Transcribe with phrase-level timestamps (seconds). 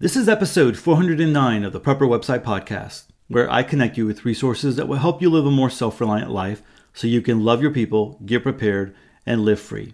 [0.00, 4.76] This is episode 409 of the Prepper Website Podcast, where I connect you with resources
[4.76, 6.62] that will help you live a more self reliant life
[6.94, 9.92] so you can love your people, get prepared, and live free.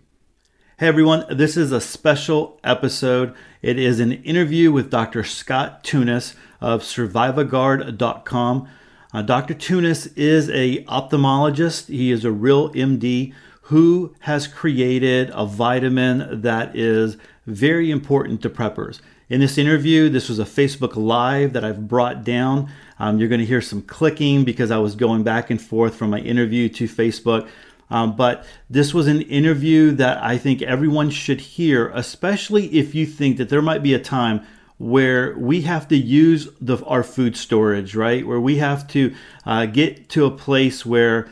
[0.79, 3.35] Hey everyone, this is a special episode.
[3.63, 5.25] It is an interview with Dr.
[5.25, 8.69] Scott Tunis of survivaguard.com.
[9.13, 9.55] Uh, Dr.
[9.55, 11.89] Tunis is a ophthalmologist.
[11.89, 18.49] He is a real MD who has created a vitamin that is very important to
[18.49, 19.01] preppers.
[19.29, 22.71] In this interview, this was a Facebook Live that I've brought down.
[23.01, 26.11] Um, you're going to hear some clicking because I was going back and forth from
[26.11, 27.49] my interview to Facebook.
[27.91, 33.05] Um, but this was an interview that I think everyone should hear, especially if you
[33.05, 34.47] think that there might be a time
[34.79, 38.25] where we have to use the, our food storage, right?
[38.25, 39.13] Where we have to
[39.45, 41.29] uh, get to a place where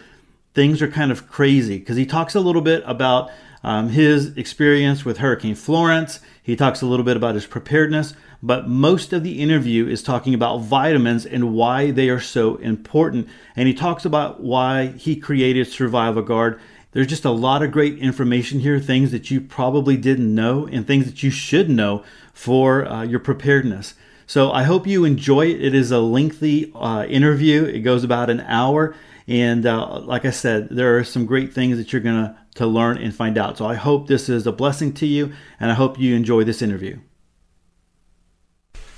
[0.53, 1.79] things are kind of crazy.
[1.79, 3.31] Because he talks a little bit about
[3.63, 6.19] um, his experience with Hurricane Florence.
[6.45, 8.13] He talks a little bit about his preparedness,
[8.43, 13.29] but most of the interview is talking about vitamins and why they are so important.
[13.57, 16.61] And he talks about why he created Survivaguard.
[16.93, 20.87] There's just a lot of great information here, things that you probably didn't know and
[20.87, 22.05] things that you should know
[22.35, 23.95] for uh, your preparedness.
[24.27, 25.65] So I hope you enjoy it.
[25.65, 27.65] It is a lengthy uh, interview.
[27.65, 28.95] It goes about an hour,
[29.27, 32.99] and uh, like I said, there are some great things that you're gonna to learn
[32.99, 33.59] and find out.
[33.59, 36.63] So I hope this is a blessing to you, and I hope you enjoy this
[36.63, 36.99] interview.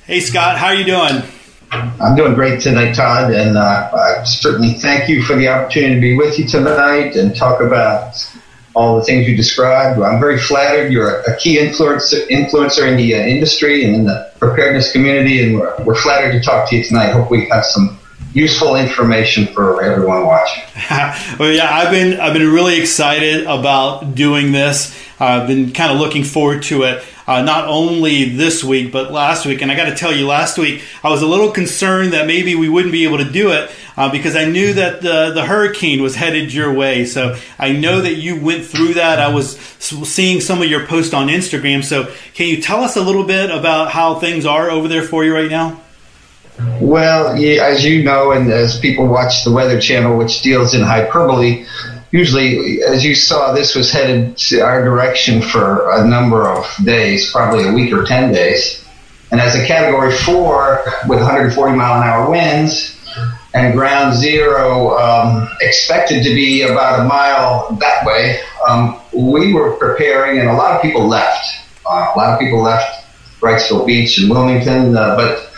[0.04, 1.22] Hey, Scott, how are you doing?
[1.72, 6.00] I'm doing great tonight, Todd, and uh, I certainly thank you for the opportunity to
[6.00, 8.14] be with you tonight and talk about
[8.74, 10.00] all the things you described.
[10.00, 10.92] I'm very flattered.
[10.92, 15.58] You're a key influencer, influencer in the uh, industry and in the preparedness community, and
[15.58, 17.12] we're, we're flattered to talk to you tonight.
[17.12, 17.98] Hope we have some
[18.32, 20.62] useful information for everyone watching.
[21.38, 24.96] well, yeah, I've been I've been really excited about doing this.
[25.18, 27.02] I've been kind of looking forward to it.
[27.26, 30.58] Uh, not only this week but last week, and I got to tell you, last
[30.58, 33.70] week I was a little concerned that maybe we wouldn't be able to do it
[33.96, 37.04] uh, because I knew that the the hurricane was headed your way.
[37.04, 39.18] So I know that you went through that.
[39.18, 41.82] I was seeing some of your posts on Instagram.
[41.82, 45.24] So can you tell us a little bit about how things are over there for
[45.24, 45.80] you right now?
[46.80, 51.66] Well, as you know, and as people watch the Weather Channel, which deals in hyperbole,
[52.10, 57.30] usually, as you saw, this was headed to our direction for a number of days,
[57.30, 58.84] probably a week or 10 days.
[59.30, 62.96] And as a category four with 140 mile an hour winds
[63.54, 69.72] and ground zero um, expected to be about a mile that way, um, we were
[69.76, 71.44] preparing, and a lot of people left.
[71.84, 73.04] Uh, a lot of people left
[73.40, 75.50] Wrightsville Beach and Wilmington, uh, but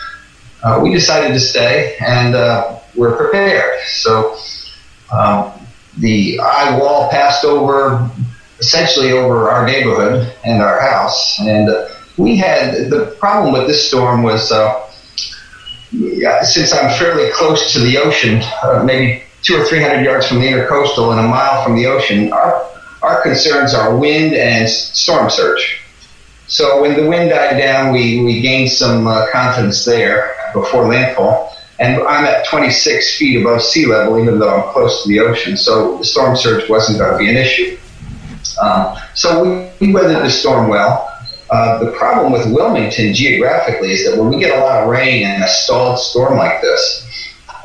[0.63, 3.79] uh, we decided to stay and uh, we're prepared.
[3.87, 4.37] So
[5.11, 5.53] um,
[5.97, 8.09] the eye wall passed over
[8.59, 11.39] essentially over our neighborhood and our house.
[11.39, 11.87] And uh,
[12.17, 14.85] we had the problem with this storm was uh,
[16.43, 20.39] since I'm fairly close to the ocean, uh, maybe two or three hundred yards from
[20.39, 22.69] the intercoastal and a mile from the ocean, our
[23.01, 25.81] our concerns are wind and storm surge.
[26.47, 31.55] So when the wind died down, we, we gained some uh, confidence there before landfall.
[31.79, 35.55] And I'm at 26 feet above sea level, even though I'm close to the ocean.
[35.55, 37.77] So the storm surge wasn't going to be an issue.
[38.61, 41.05] Um, so we, we, weathered the storm well.
[41.49, 45.25] Uh, the problem with Wilmington geographically is that when we get a lot of rain
[45.25, 47.07] and a stalled storm like this,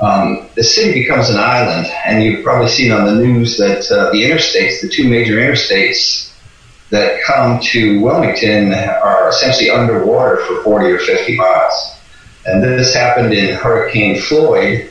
[0.00, 1.86] um, the city becomes an island.
[2.04, 6.32] And you've probably seen on the news that uh, the interstates, the two major interstates
[6.90, 11.93] that come to Wilmington, are essentially underwater for 40 or 50 miles.
[12.46, 14.90] And this happened in Hurricane Floyd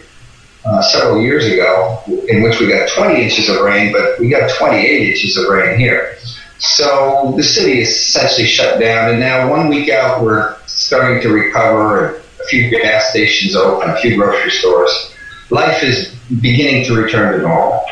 [0.66, 4.50] uh, several years ago, in which we got 20 inches of rain, but we got
[4.50, 6.18] 28 inches of rain here.
[6.58, 11.30] So the city is essentially shut down, and now one week out, we're starting to
[11.30, 12.22] recover.
[12.40, 15.14] A few gas stations open, a few grocery stores.
[15.50, 17.86] Life is beginning to return to normal.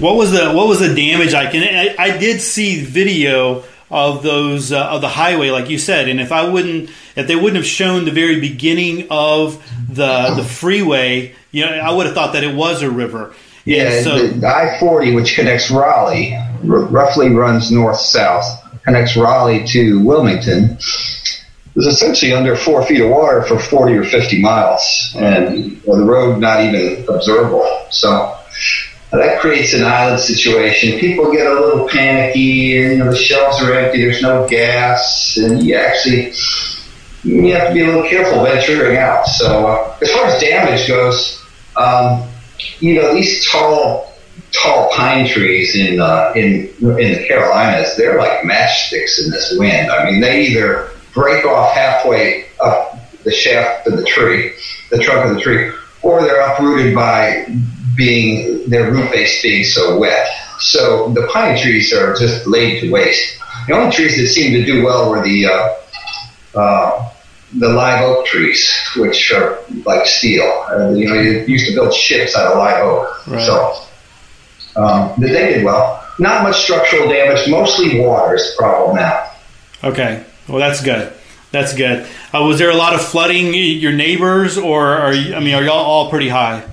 [0.00, 1.54] What was the what was the damage like?
[1.54, 6.08] And I, I did see video of those uh, of the highway, like you said.
[6.08, 10.44] And if I wouldn't, if they wouldn't have shown the very beginning of the the
[10.44, 13.34] freeway, you know, I would have thought that it was a river.
[13.64, 18.46] Yeah, so, the I forty, which connects Raleigh, r- roughly runs north south,
[18.84, 20.78] connects Raleigh to Wilmington.
[21.76, 26.04] Was essentially under four feet of water for forty or fifty miles, and well, the
[26.04, 27.86] road not even observable.
[27.90, 28.36] So
[29.18, 30.98] that creates an island situation.
[30.98, 34.02] People get a little panicky, and you know, the shelves are empty.
[34.02, 36.32] There's no gas, and you actually
[37.24, 39.26] you have to be a little careful venturing out.
[39.26, 41.44] So, uh, as far as damage goes,
[41.76, 42.28] um,
[42.78, 44.12] you know, these tall,
[44.52, 49.90] tall pine trees in uh, in in the Carolinas, they're like matchsticks in this wind.
[49.90, 54.52] I mean, they either break off halfway up the shaft of the tree,
[54.90, 57.46] the trunk of the tree, or they're uprooted by
[57.96, 60.26] being their root base being so wet.
[60.58, 63.38] So the pine trees are just laid to waste.
[63.66, 65.74] The only trees that seem to do well were the uh,
[66.54, 67.10] uh,
[67.58, 70.44] the live oak trees, which are like steel.
[70.70, 73.26] Uh, you know, you used to build ships out of live oak.
[73.26, 73.46] Right.
[73.46, 73.82] So
[74.76, 76.04] um, they did well.
[76.18, 77.48] Not much structural damage.
[77.48, 79.30] Mostly water is the problem now.
[79.82, 80.24] Okay.
[80.48, 81.12] Well, that's good.
[81.52, 82.06] That's good.
[82.32, 83.52] Uh, was there a lot of flooding?
[83.54, 86.64] Your neighbors, or are you, I mean, are y'all all pretty high?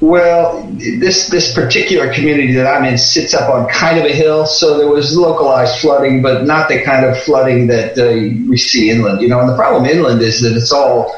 [0.00, 4.46] Well, this this particular community that I'm in sits up on kind of a hill,
[4.46, 8.12] so there was localized flooding, but not the kind of flooding that uh,
[8.48, 9.20] we see inland.
[9.22, 11.16] You know, and the problem inland is that it's all.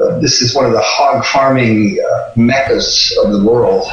[0.00, 3.86] Uh, this is one of the hog farming uh, meccas of the world.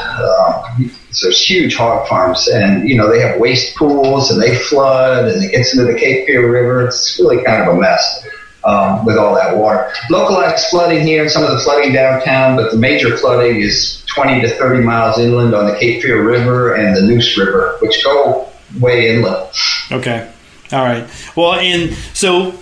[1.11, 5.27] So there's huge hog farms, and you know they have waste pools, and they flood,
[5.27, 6.85] and it gets into the Cape Fear River.
[6.85, 8.27] It's really kind of a mess
[8.63, 9.91] um, with all that water.
[10.09, 14.41] Localized flooding here and some of the flooding downtown, but the major flooding is 20
[14.41, 18.49] to 30 miles inland on the Cape Fear River and the Neuse River, which go
[18.79, 19.49] way inland.
[19.91, 20.29] Okay.
[20.71, 21.09] All right.
[21.35, 22.53] Well, and so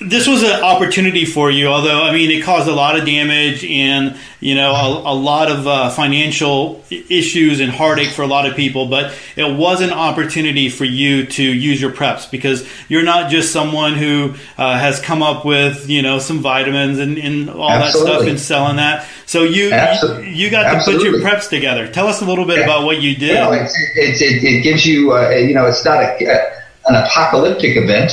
[0.00, 3.64] this was an opportunity for you, although I mean it caused a lot of damage
[3.64, 8.46] and you know a, a lot of uh, financial issues and heartache for a lot
[8.46, 8.88] of people.
[8.88, 13.52] But it was an opportunity for you to use your preps because you're not just
[13.52, 18.10] someone who uh, has come up with you know some vitamins and, and all Absolutely.
[18.10, 19.08] that stuff and selling that.
[19.24, 20.34] So you Absolutely.
[20.34, 21.10] you, got to Absolutely.
[21.10, 21.88] put your preps together.
[21.88, 22.64] Tell us a little bit yeah.
[22.64, 23.34] about what you did.
[23.34, 26.52] Well, it, it, it, gives you uh, you know it's not a,
[26.86, 28.12] an apocalyptic event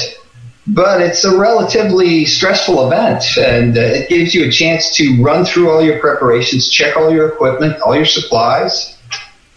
[0.68, 5.44] but it's a relatively stressful event and uh, it gives you a chance to run
[5.44, 8.98] through all your preparations, check all your equipment, all your supplies,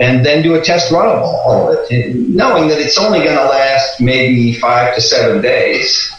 [0.00, 3.36] and then do a test run of all of it, knowing that it's only going
[3.36, 6.12] to last maybe five to seven days.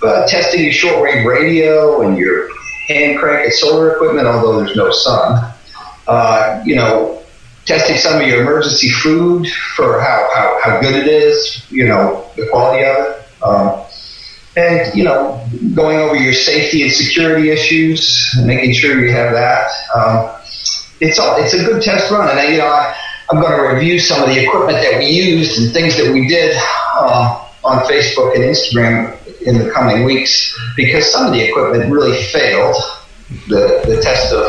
[0.00, 2.48] But testing your shortwave radio and your
[2.88, 5.52] hand crank and solar equipment, although there's no sun,
[6.08, 7.22] uh, you know,
[7.66, 9.46] testing some of your emergency food
[9.76, 13.42] for how, how, how good it is, you know, the quality of it.
[13.42, 13.84] Um,
[14.56, 19.32] and you know, going over your safety and security issues, and making sure you have
[19.32, 19.70] that.
[19.94, 20.36] Um,
[21.00, 22.94] it's all it's a good test run, and I, you know, I,
[23.32, 26.26] am going to review some of the equipment that we used and things that we
[26.26, 26.56] did
[26.94, 32.20] uh, on Facebook and Instagram in the coming weeks because some of the equipment really
[32.24, 32.76] failed
[33.48, 34.44] the the test of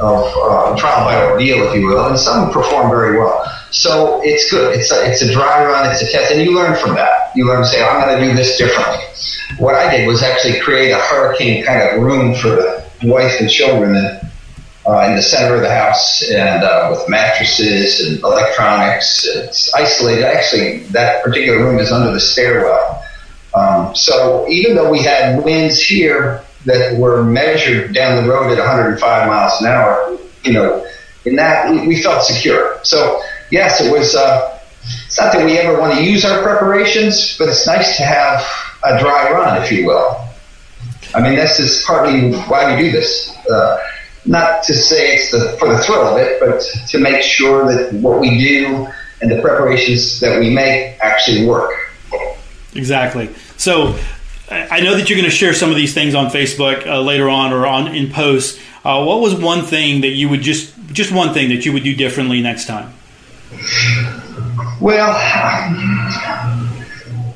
[0.00, 3.44] of uh, trial by ordeal, if you will, and some performed very well.
[3.70, 4.78] So it's good.
[4.78, 5.90] It's a, it's a dry run.
[5.90, 7.32] It's a test, and you learn from that.
[7.34, 9.04] You learn to say, I'm going to do this differently.
[9.58, 13.50] What I did was actually create a hurricane kind of room for the wife and
[13.50, 14.20] children in,
[14.86, 19.26] uh, in the center of the house, and uh, with mattresses and electronics.
[19.26, 20.24] It's isolated.
[20.24, 23.04] Actually, that particular room is under the stairwell.
[23.54, 28.58] Um, so even though we had winds here that were measured down the road at
[28.58, 30.86] 105 miles an hour, you know,
[31.24, 32.78] in that we, we felt secure.
[32.82, 34.14] So yes, it was.
[34.14, 34.54] Uh,
[35.06, 38.46] it's not that we ever want to use our preparations, but it's nice to have
[38.84, 40.28] a dry run, if you will.
[41.14, 43.36] I mean, this is partly why we do this.
[43.46, 43.78] Uh,
[44.24, 47.92] not to say it's the, for the thrill of it, but to make sure that
[47.94, 48.86] what we do
[49.20, 51.72] and the preparations that we make actually work.
[52.74, 53.30] Exactly.
[53.56, 53.98] So
[54.50, 57.28] I know that you're going to share some of these things on Facebook uh, later
[57.28, 58.58] on or on in posts.
[58.84, 61.84] Uh, what was one thing that you would just just one thing that you would
[61.84, 62.92] do differently next time?
[64.80, 65.12] Well,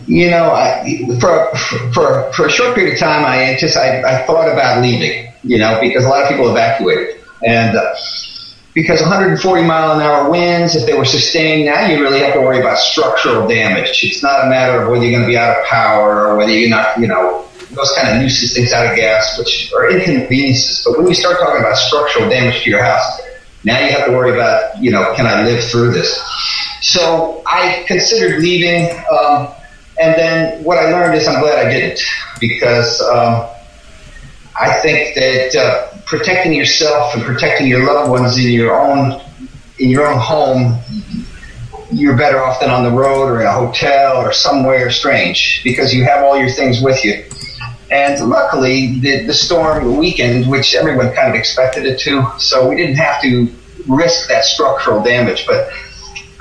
[0.07, 1.55] you know, I, for,
[1.93, 5.29] for for a short period of time, I just I, I thought about leaving.
[5.45, 7.95] You know, because a lot of people evacuated, and uh,
[8.75, 12.41] because 140 mile an hour winds, if they were sustained, now you really have to
[12.41, 14.03] worry about structural damage.
[14.03, 16.53] It's not a matter of whether you're going to be out of power or whether
[16.53, 20.85] you're not, you know, those kind of nuisance things out of gas, which are inconveniences.
[20.87, 23.21] But when you start talking about structural damage to your house,
[23.65, 26.19] now you have to worry about, you know, can I live through this?
[26.81, 29.49] So I considered leaving, um,
[30.01, 32.01] and then what I learned is I'm glad I didn't
[32.41, 33.49] because um,
[34.59, 39.21] I think that uh, protecting yourself and protecting your loved ones in your own
[39.79, 40.79] in your own home,
[41.91, 45.93] you're better off than on the road or in a hotel or somewhere strange because
[45.93, 47.25] you have all your things with you.
[47.91, 52.27] And luckily, the, the storm weakened, which everyone kind of expected it to.
[52.39, 53.53] So we didn't have to
[53.87, 55.47] risk that structural damage.
[55.47, 55.71] But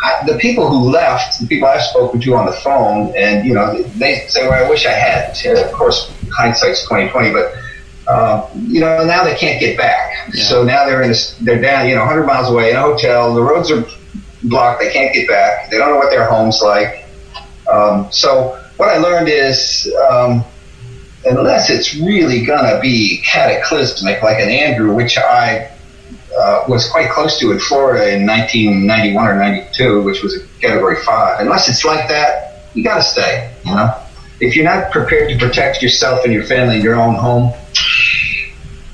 [0.02, 3.54] I, the people who left, the people I've spoken to on the phone, and you
[3.54, 7.54] know, they say, "Well, I wish I had." Of course, hindsight's twenty twenty, but.
[8.08, 10.30] Uh, you know, now they can't get back.
[10.34, 10.44] Yeah.
[10.44, 13.34] So now they're in this, they're down, you know, 100 miles away in a hotel.
[13.34, 13.86] The roads are
[14.44, 14.82] blocked.
[14.82, 15.70] They can't get back.
[15.70, 17.06] They don't know what their home's like.
[17.72, 20.44] Um, so what I learned is um,
[21.26, 25.72] unless it's really going to be cataclysmic, like an Andrew, which I
[26.38, 30.96] uh, was quite close to in Florida in 1991 or 92, which was a Category
[31.04, 31.42] Five.
[31.42, 33.54] Unless it's like that, you got to stay.
[33.66, 33.96] You know,
[34.40, 37.54] if you're not prepared to protect yourself and your family in your own home,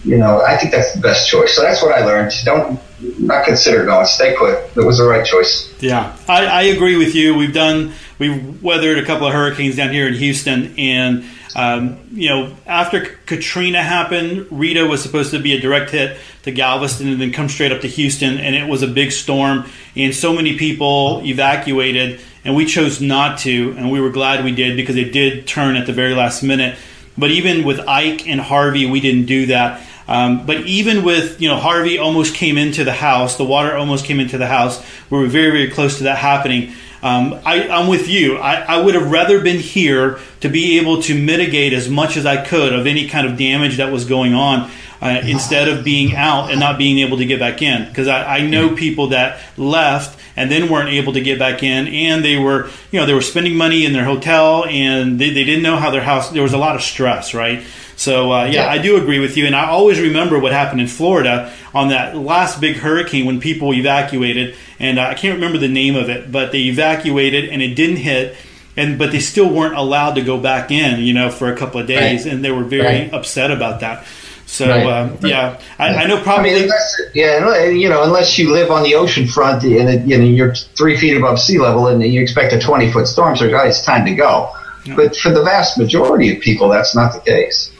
[0.07, 1.53] you know, I think that's the best choice.
[1.53, 2.31] So that's what I learned.
[2.45, 2.79] Don't
[3.19, 4.05] not consider going.
[4.05, 4.55] Stay put.
[4.77, 5.73] It was the right choice.
[5.81, 7.35] Yeah, I, I agree with you.
[7.35, 11.25] We've done we've weathered a couple of hurricanes down here in Houston, and
[11.57, 16.51] um, you know, after Katrina happened, Rita was supposed to be a direct hit to
[16.51, 20.15] Galveston and then come straight up to Houston, and it was a big storm, and
[20.15, 24.77] so many people evacuated, and we chose not to, and we were glad we did
[24.77, 26.77] because it did turn at the very last minute.
[27.17, 29.81] But even with Ike and Harvey, we didn't do that.
[30.07, 34.05] Um, but even with you know Harvey almost came into the house, the water almost
[34.05, 34.83] came into the house.
[35.09, 36.73] We were very very close to that happening.
[37.03, 38.37] Um, I, am with you.
[38.37, 42.25] I, I, would have rather been here to be able to mitigate as much as
[42.25, 44.71] I could of any kind of damage that was going on.
[44.99, 47.87] Uh, instead of being out and not being able to get back in.
[47.87, 51.87] Because I, I, know people that left and then weren't able to get back in,
[51.87, 55.43] and they were, you know, they were spending money in their hotel and they, they
[55.43, 56.31] didn't know how their house.
[56.31, 57.63] There was a lot of stress, right?
[57.97, 60.81] So uh, yeah, yeah, I do agree with you, and I always remember what happened
[60.81, 65.57] in Florida on that last big hurricane when people evacuated, and uh, I can't remember
[65.57, 68.35] the name of it, but they evacuated and it didn't hit.
[68.75, 71.81] And, but they still weren't allowed to go back in, you know, for a couple
[71.81, 72.33] of days, right.
[72.35, 73.13] and they were very right.
[73.13, 74.05] upset about that.
[74.45, 74.85] So right.
[74.85, 76.51] um, yeah, I, I, know probably.
[76.51, 80.17] I mean, unless, yeah, you know, unless you live on the ocean front and you
[80.17, 83.51] know you're three feet above sea level and you expect a twenty foot storm surge,
[83.51, 84.53] oh, it's time to go.
[84.95, 87.71] But for the vast majority of people, that's not the case.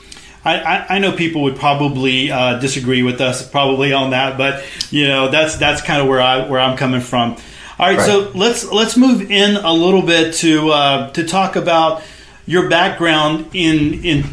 [0.56, 5.06] I, I, know people would probably uh, disagree with us probably on that, but you
[5.06, 7.32] know that's that's kind of where I where I'm coming from.
[7.78, 8.06] All right, right.
[8.06, 12.02] so let's let's move in a little bit to uh, to talk about
[12.46, 14.24] your background in in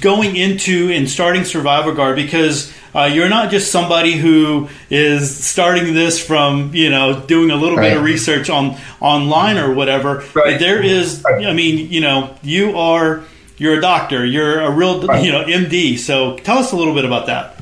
[0.00, 6.24] going into and starting Survivaguard because uh, you're not just somebody who is starting this
[6.24, 7.90] from you know doing a little right.
[7.90, 10.24] bit of research on online or whatever.
[10.34, 10.58] Right.
[10.58, 13.24] There is, I mean, you know, you are
[13.62, 15.24] you're a doctor, you're a real, right.
[15.24, 15.96] you know, MD.
[15.96, 17.54] So tell us a little bit about that.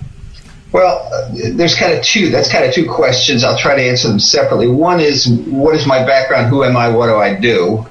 [0.72, 2.30] Well, uh, there's kind of two.
[2.30, 3.44] That's kind of two questions.
[3.44, 4.66] I'll try to answer them separately.
[4.66, 6.48] One is, what is my background?
[6.48, 6.88] Who am I?
[6.88, 7.86] What do I do?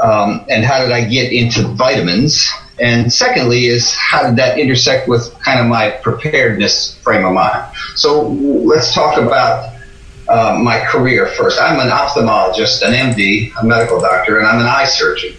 [0.00, 2.48] Um, and how did I get into vitamins?
[2.80, 7.74] And secondly, is how did that intersect with kind of my preparedness frame of mind?
[7.94, 9.74] So let's talk about
[10.28, 11.60] uh, my career first.
[11.60, 15.34] I'm an ophthalmologist, an MD, a medical doctor, and I'm an eye surgeon.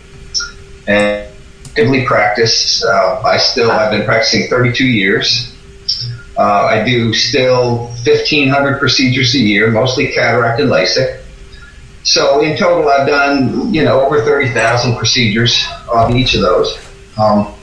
[0.87, 1.28] And
[1.79, 2.83] actively practice.
[2.83, 5.55] Uh, I still have been practicing 32 years.
[6.37, 11.21] Uh, I do still 1,500 procedures a year, mostly cataract and LASIK.
[12.03, 16.77] So in total, I've done you know over 30,000 procedures on each of those.
[17.17, 17.53] Um,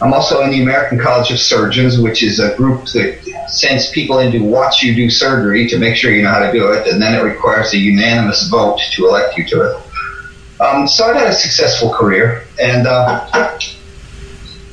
[0.00, 4.18] I'm also in the American College of Surgeons, which is a group that sends people
[4.18, 6.86] in to watch you do surgery to make sure you know how to do it,
[6.88, 9.82] and then it requires a unanimous vote to elect you to it.
[10.60, 13.58] Um, so I've had a successful career, and uh,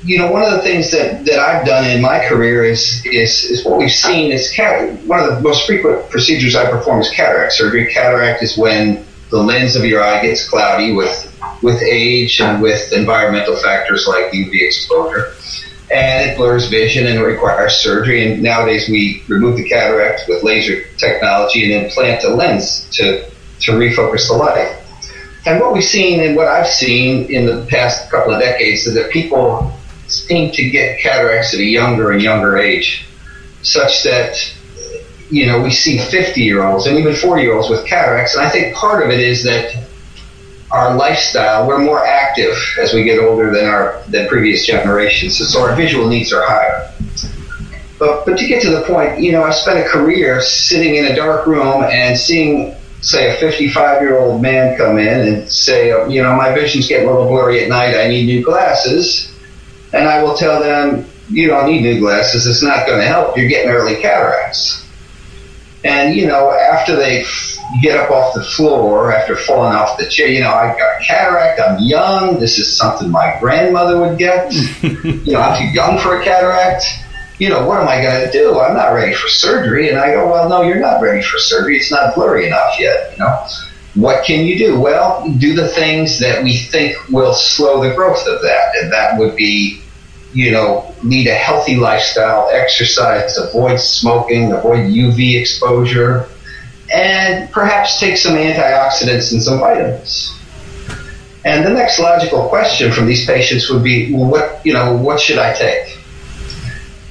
[0.06, 3.44] you know, one of the things that, that I've done in my career is is,
[3.46, 7.10] is what we've seen is cat- one of the most frequent procedures I perform is
[7.12, 7.92] cataract surgery.
[7.94, 11.30] Cataract is when the lens of your eye gets cloudy with
[11.62, 15.34] with age and with environmental factors like UV exposure.
[15.92, 18.30] And it blurs vision and requires surgery.
[18.30, 23.30] And nowadays we remove the cataract with laser technology and implant a lens to,
[23.62, 24.83] to refocus the light.
[25.46, 28.94] And what we've seen and what I've seen in the past couple of decades is
[28.96, 29.74] that people
[30.08, 33.06] seem to get cataracts at a younger and younger age,
[33.62, 34.54] such that
[35.30, 38.36] you know we see 50 year olds and even 40 year olds with cataracts.
[38.36, 39.76] And I think part of it is that
[40.72, 45.62] our lifestyle we're more active as we get older than our than previous generations, so
[45.62, 46.90] our visual needs are higher.
[48.00, 51.06] But, but to get to the point, you know, I spent a career sitting in
[51.06, 55.90] a dark room and seeing say a 55 year old man come in and say,
[56.10, 57.96] you know, my vision's getting a little blurry at night.
[57.96, 59.30] I need new glasses.
[59.92, 62.48] And I will tell them, you don't need new glasses.
[62.48, 63.38] It's not going to help.
[63.38, 64.80] You're getting early cataracts.
[65.84, 67.26] And, you know, after they
[67.82, 71.04] get up off the floor, after falling off the chair, you know, I've got a
[71.04, 71.60] cataract.
[71.60, 72.40] I'm young.
[72.40, 74.54] This is something my grandmother would get.
[74.82, 76.86] you know, I'm too young for a cataract
[77.40, 78.60] you know, what am I going to do?
[78.60, 79.90] I'm not ready for surgery.
[79.90, 81.78] And I go, well, no, you're not ready for surgery.
[81.78, 83.13] It's not blurry enough yet.
[83.13, 83.48] You know,
[83.96, 84.80] what can you do?
[84.80, 88.75] Well, do the things that we think will slow the growth of that.
[88.82, 89.82] And that would be,
[90.34, 96.28] you know, lead a healthy lifestyle, exercise, avoid smoking, avoid UV exposure,
[96.94, 100.38] and perhaps take some antioxidants and some vitamins.
[101.46, 105.20] And the next logical question from these patients would be, well, what, you know, what
[105.20, 105.93] should I take?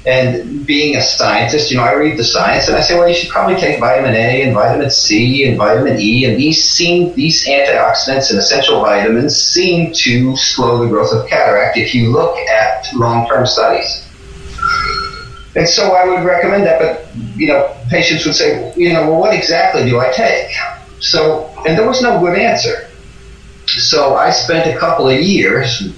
[0.05, 3.15] And being a scientist, you know, I read the science and I say, well, you
[3.15, 7.47] should probably take vitamin A and vitamin C and vitamin E, and these seem these
[7.47, 12.93] antioxidants and essential vitamins seem to slow the growth of cataract if you look at
[12.95, 14.09] long-term studies.
[15.55, 17.07] And so I would recommend that, but
[17.37, 20.51] you know, patients would say, you know, well, what exactly do I take?
[20.99, 22.89] So, and there was no good answer.
[23.67, 25.93] So I spent a couple of years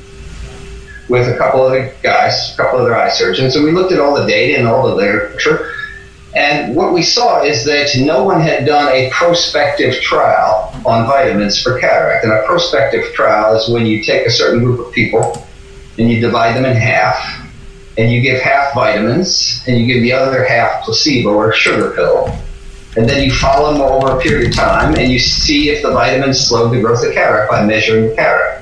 [1.08, 4.14] with a couple other guys, a couple other eye surgeons, and we looked at all
[4.14, 5.70] the data and all the literature.
[6.34, 11.62] And what we saw is that no one had done a prospective trial on vitamins
[11.62, 12.24] for cataract.
[12.24, 15.46] And a prospective trial is when you take a certain group of people
[15.96, 17.40] and you divide them in half,
[17.96, 22.36] and you give half vitamins, and you give the other half placebo or sugar pill.
[22.96, 25.92] And then you follow them over a period of time, and you see if the
[25.92, 28.53] vitamins slow the growth of cataract by measuring the cataract.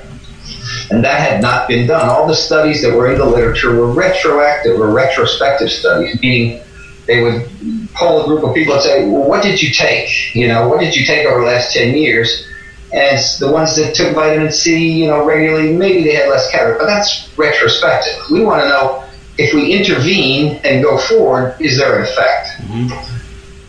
[0.91, 2.09] And that had not been done.
[2.09, 6.61] All the studies that were in the literature were retroactive or retrospective studies, meaning
[7.07, 7.49] they would
[7.95, 10.35] poll a group of people and say, well, what did you take?
[10.35, 12.47] You know, what did you take over the last 10 years?
[12.93, 16.81] And the ones that took vitamin C, you know, regularly, maybe they had less cataract,
[16.81, 18.21] but that's retrospective.
[18.31, 19.05] We want to know
[19.39, 22.49] if we intervene and go forward, is there an effect?
[22.59, 23.19] Mm-hmm.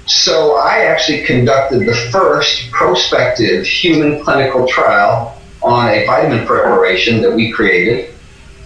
[0.06, 7.34] So I actually conducted the first prospective human clinical trial on a vitamin preparation that
[7.34, 8.14] we created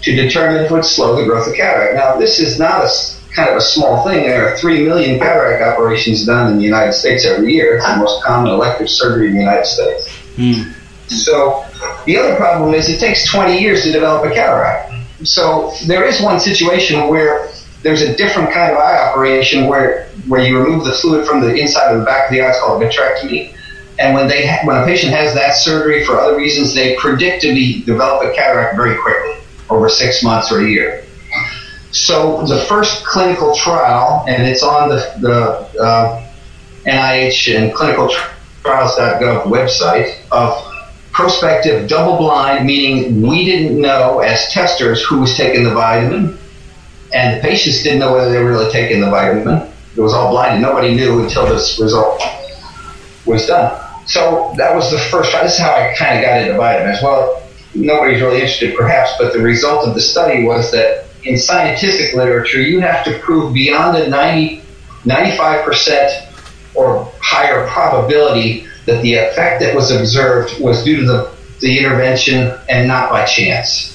[0.01, 1.95] to determine if it would slow the growth of cataract.
[1.95, 2.89] Now, this is not a
[3.33, 4.23] kind of a small thing.
[4.23, 7.77] There are 3 million cataract operations done in the United States every year.
[7.77, 10.09] It's the most common elective surgery in the United States.
[10.35, 10.71] Hmm.
[11.07, 11.65] So,
[12.05, 14.93] the other problem is it takes 20 years to develop a cataract.
[15.23, 17.49] So, there is one situation where
[17.83, 21.55] there's a different kind of eye operation where, where you remove the fluid from the
[21.55, 22.49] inside of the back of the eye.
[22.49, 23.56] It's called vitrectomy.
[23.99, 27.83] And when they ha- when a patient has that surgery for other reasons, they predictably
[27.85, 29.35] develop a cataract very quickly,
[29.69, 31.03] over six months or a year.
[31.91, 36.23] So the first clinical trial, and it's on the, the uh,
[36.85, 40.63] NIH and clinicaltrials.gov website of
[41.11, 46.37] prospective double-blind, meaning we didn't know as testers who was taking the vitamin,
[47.13, 49.67] and the patients didn't know whether they were really taking the vitamin.
[49.95, 50.61] It was all blinded.
[50.61, 52.21] Nobody knew until this result
[53.25, 53.86] was done.
[54.07, 55.31] So that was the first.
[55.33, 57.01] This is how I kind of got into vitamins.
[57.03, 57.43] Well,
[57.75, 62.61] nobody's really interested perhaps, but the result of the study was that in scientific literature,
[62.61, 64.61] you have to prove beyond a 90,
[65.03, 71.77] 95% or higher probability that the effect that was observed was due to the, the
[71.77, 73.93] intervention and not by chance.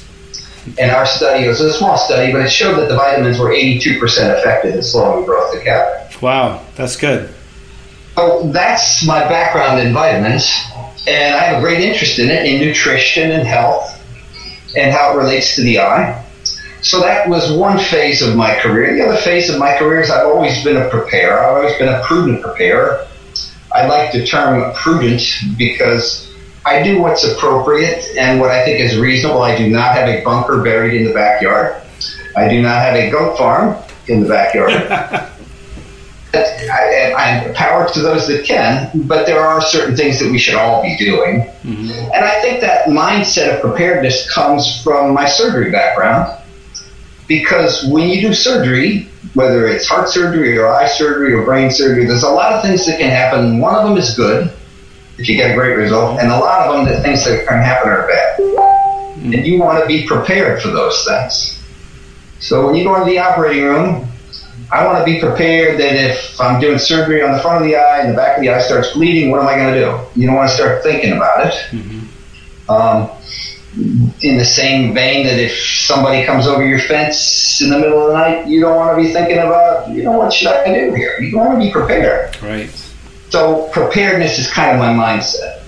[0.78, 3.98] And our study was a small study, but it showed that the vitamins were 82%
[4.38, 6.22] effective in slowing growth of cataract.
[6.22, 7.34] Wow, that's good.
[8.14, 10.52] So that's my background in vitamins,
[11.06, 13.98] and I have a great interest in it, in nutrition and health,
[14.76, 16.22] and how it relates to the eye.
[16.82, 18.94] So that was one phase of my career.
[18.96, 21.38] The other phase of my career is I've always been a preparer.
[21.38, 23.06] I've always been a prudent preparer.
[23.72, 25.22] I like the term prudent
[25.56, 26.30] because
[26.66, 29.42] I do what's appropriate and what I think is reasonable.
[29.42, 31.80] I do not have a bunker buried in the backyard.
[32.36, 33.76] I do not have a goat farm
[34.08, 34.72] in the backyard.
[36.34, 40.54] I, I, power to those that can, but there are certain things that we should
[40.54, 41.42] all be doing.
[41.62, 41.90] Mm-hmm.
[42.14, 46.38] And I think that mindset of preparedness comes from my surgery background.
[47.28, 52.04] Because when you do surgery, whether it's heart surgery or eye surgery or brain surgery,
[52.04, 53.58] there's a lot of things that can happen.
[53.58, 54.52] One of them is good,
[55.18, 57.62] if you get a great result, and a lot of them, the things that can
[57.62, 58.38] happen are bad.
[58.38, 59.32] Mm-hmm.
[59.34, 61.62] And you want to be prepared for those things.
[62.40, 64.11] So when you go into the operating room,
[64.72, 67.76] I want to be prepared that if I'm doing surgery on the front of the
[67.76, 70.20] eye and the back of the eye starts bleeding, what am I going to do?
[70.20, 71.52] You don't want to start thinking about it.
[71.70, 72.70] Mm-hmm.
[72.70, 73.10] Um,
[74.22, 78.08] in the same vein that if somebody comes over your fence in the middle of
[78.08, 80.94] the night, you don't want to be thinking about, you know, what should I do
[80.94, 81.20] here?
[81.20, 82.40] You want to be prepared.
[82.42, 82.70] Right.
[83.28, 85.62] So preparedness is kind of my mindset.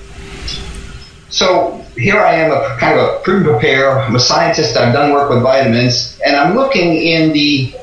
[1.30, 4.00] So here I am, a kind of a pre-preparer.
[4.00, 4.76] I'm a scientist.
[4.76, 7.74] I've done work with vitamins, and I'm looking in the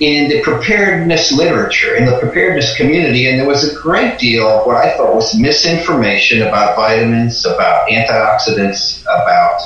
[0.00, 4.66] in the preparedness literature, in the preparedness community, and there was a great deal of
[4.66, 9.60] what I thought was misinformation about vitamins, about antioxidants, about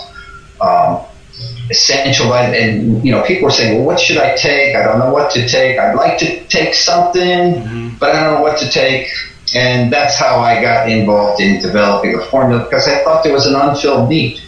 [0.61, 1.05] um,
[1.69, 2.95] essential vitamins.
[2.95, 4.77] And, you know, people were saying, well, what should I take?
[4.77, 5.79] I don't know what to take.
[5.79, 7.89] I'd like to take something, mm-hmm.
[7.99, 9.09] but I don't know what to take.
[9.53, 13.47] And that's how I got involved in developing a formula because I thought there was
[13.47, 14.41] an unfilled need.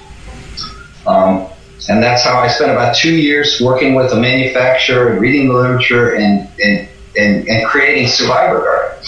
[1.06, 1.48] Um,
[1.88, 5.54] and that's how I spent about two years working with a manufacturer, and reading the
[5.54, 9.04] literature, and, and, and, and creating Survivor Guard.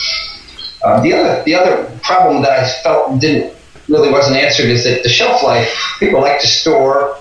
[0.84, 3.56] Um, the other the other problem that I felt didn't
[3.88, 7.16] really wasn't answered is that the shelf life, people like to store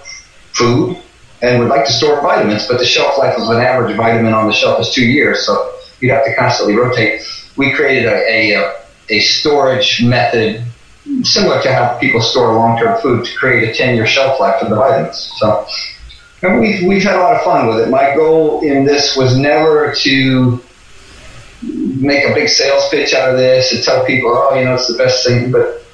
[0.52, 0.98] food
[1.42, 4.48] and would like to store vitamins, but the shelf life of an average vitamin on
[4.48, 7.22] the shelf is two years, so you'd have to constantly rotate.
[7.56, 10.64] We created a, a, a storage method
[11.24, 14.76] similar to how people store long-term food to create a 10-year shelf life for the
[14.76, 15.32] vitamins.
[15.38, 15.68] So
[16.42, 17.90] and we've, we've had a lot of fun with it.
[17.90, 20.62] My goal in this was never to
[21.62, 24.88] make a big sales pitch out of this and tell people, oh, you know, it's
[24.88, 25.52] the best thing.
[25.52, 25.86] But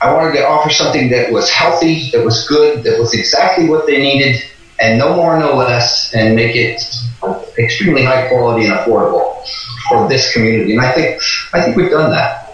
[0.00, 3.86] I wanted to offer something that was healthy, that was good, that was exactly what
[3.86, 4.42] they needed,
[4.78, 6.80] and no more, no less, and make it
[7.58, 9.44] extremely high quality and affordable
[9.88, 10.72] for this community.
[10.72, 11.20] And I think
[11.52, 12.45] I think we've done that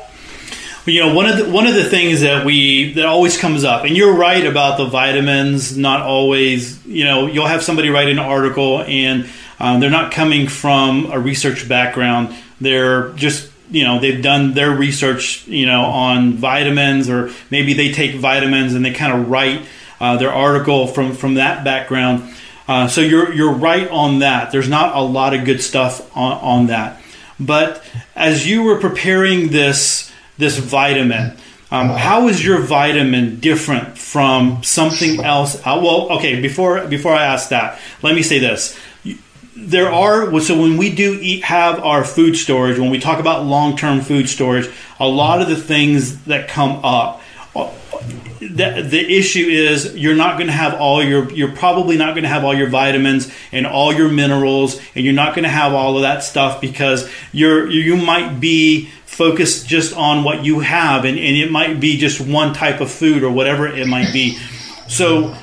[0.85, 3.85] you know one of the one of the things that we that always comes up
[3.85, 8.19] and you're right about the vitamins not always you know you'll have somebody write an
[8.19, 9.29] article and
[9.63, 12.35] um, they're not coming from a research background.
[12.61, 17.93] They're just you know they've done their research you know on vitamins or maybe they
[17.93, 19.65] take vitamins and they kind of write
[20.01, 22.35] uh, their article from from that background.
[22.67, 24.51] Uh, so you're you're right on that.
[24.51, 27.01] There's not a lot of good stuff on, on that.
[27.39, 27.85] But
[28.17, 31.37] as you were preparing this this vitamin.
[31.71, 35.57] Um, how is your vitamin different from something else?
[35.57, 36.41] Uh, well, okay.
[36.41, 38.79] Before before I ask that, let me say this:
[39.57, 43.45] there are so when we do eat have our food storage, when we talk about
[43.45, 44.69] long term food storage,
[44.99, 47.21] a lot of the things that come up.
[48.41, 52.25] The, the issue is you're not going to have all your you're probably not going
[52.25, 55.73] to have all your vitamins and all your minerals and you're not going to have
[55.73, 61.05] all of that stuff because you're you might be focus just on what you have,
[61.05, 64.39] and, and it might be just one type of food or whatever it might be.
[64.89, 65.37] So,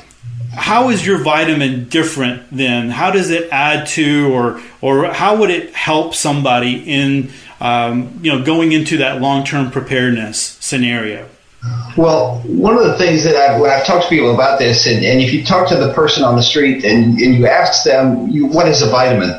[0.52, 2.90] how is your vitamin different then?
[2.90, 7.30] How does it add to, or or how would it help somebody in
[7.62, 11.30] um, you know going into that long term preparedness scenario?
[11.98, 15.22] Well, one of the things that I've, I've talked to people about this, and, and
[15.22, 18.46] if you talk to the person on the street and, and you ask them, you,
[18.46, 19.38] what is a vitamin?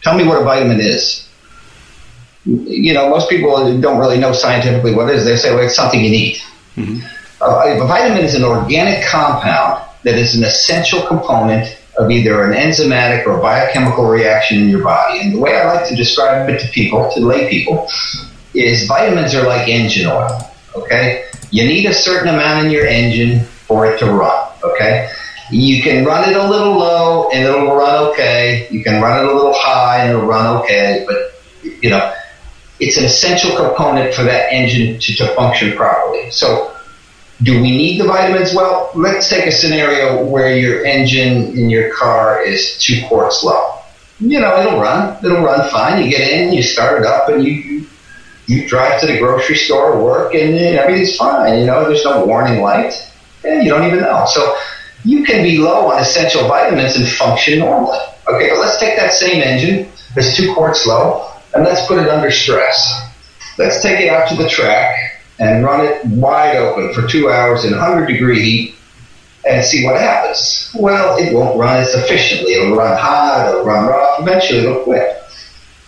[0.00, 1.28] Tell me what a vitamin is
[2.50, 5.24] you know, most people don't really know scientifically what it is.
[5.24, 6.36] They say, well, it's something you need.
[6.76, 6.98] Mm-hmm.
[7.40, 12.52] Uh, a vitamin is an organic compound that is an essential component of either an
[12.52, 15.20] enzymatic or biochemical reaction in your body.
[15.20, 17.88] And the way I like to describe it to people, to lay people,
[18.54, 20.38] is vitamins are like engine oil.
[20.74, 24.48] Okay, you need a certain amount in your engine for it to run.
[24.64, 25.10] Okay,
[25.50, 28.68] you can run it a little low and it'll run okay.
[28.70, 31.04] You can run it a little high and it'll run okay.
[31.06, 31.40] But
[31.82, 32.14] you know,
[32.80, 36.30] it's an essential component for that engine to, to function properly.
[36.30, 36.74] So,
[37.42, 38.54] do we need the vitamins?
[38.54, 43.78] Well, let's take a scenario where your engine in your car is two quarts low.
[44.18, 45.24] You know, it'll run.
[45.24, 46.02] It'll run fine.
[46.02, 47.86] You get in, you start it up, and you
[48.46, 51.60] you drive to the grocery store, work, and everything's fine.
[51.60, 52.92] You know, there's no warning light,
[53.44, 54.26] and you don't even know.
[54.26, 54.56] So
[55.04, 57.98] you can be low on essential vitamins and function normally.
[58.28, 62.08] Okay, but let's take that same engine that's two quarts low and let's put it
[62.08, 63.10] under stress.
[63.58, 67.64] Let's take it out to the track and run it wide open for two hours
[67.64, 68.74] in 100 degree heat
[69.48, 70.70] and see what happens.
[70.78, 72.54] Well, it won't run as efficiently.
[72.54, 75.16] It'll run hot, it'll run rough, eventually it'll quit.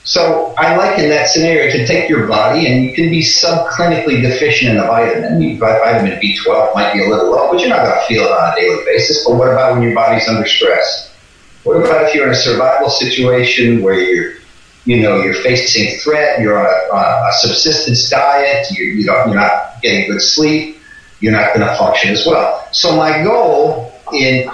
[0.04, 4.72] So I liken that scenario to take your body and you can be subclinically deficient
[4.72, 5.58] in a vitamin.
[5.58, 8.52] Vitamin B12 might be a little low, but you're not going to feel it on
[8.52, 9.24] a daily basis.
[9.24, 11.14] But what about when your body's under stress?
[11.62, 14.41] What about if you're in a survival situation where you're
[14.84, 19.28] you know, you're facing threat, you're on a, on a subsistence diet, you, you don't,
[19.28, 20.78] you're not getting good sleep,
[21.20, 22.66] you're not going to function as well.
[22.72, 24.50] So my goal in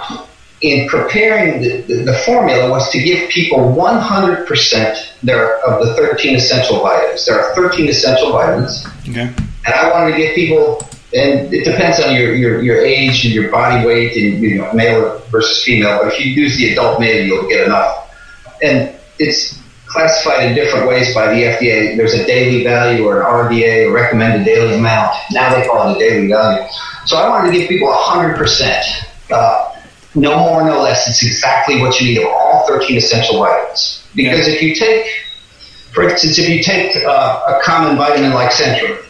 [0.61, 6.35] in preparing the, the, the, formula was to give people 100% their, of the 13
[6.35, 7.25] essential vitamins.
[7.25, 8.85] There are 13 essential vitamins.
[9.07, 9.33] Okay.
[9.65, 10.81] And I wanted to give people,
[11.13, 14.71] and it depends on your, your, your age and your body weight and, you know,
[14.73, 18.13] male versus female, but if you use the adult male, you'll get enough.
[18.61, 19.58] And it's
[19.89, 21.97] classified in different ways by the FDA.
[21.97, 25.15] There's a daily value or an RDA, a recommended daily amount.
[25.31, 26.67] Now they call it a daily value.
[27.05, 29.05] So I wanted to give people 100%.
[29.31, 29.75] Uh,
[30.15, 31.07] no more, no less.
[31.07, 34.07] It's exactly what you need of all 13 essential vitamins.
[34.15, 35.07] Because if you take,
[35.93, 39.05] for instance, if you take uh, a common vitamin like Centrum,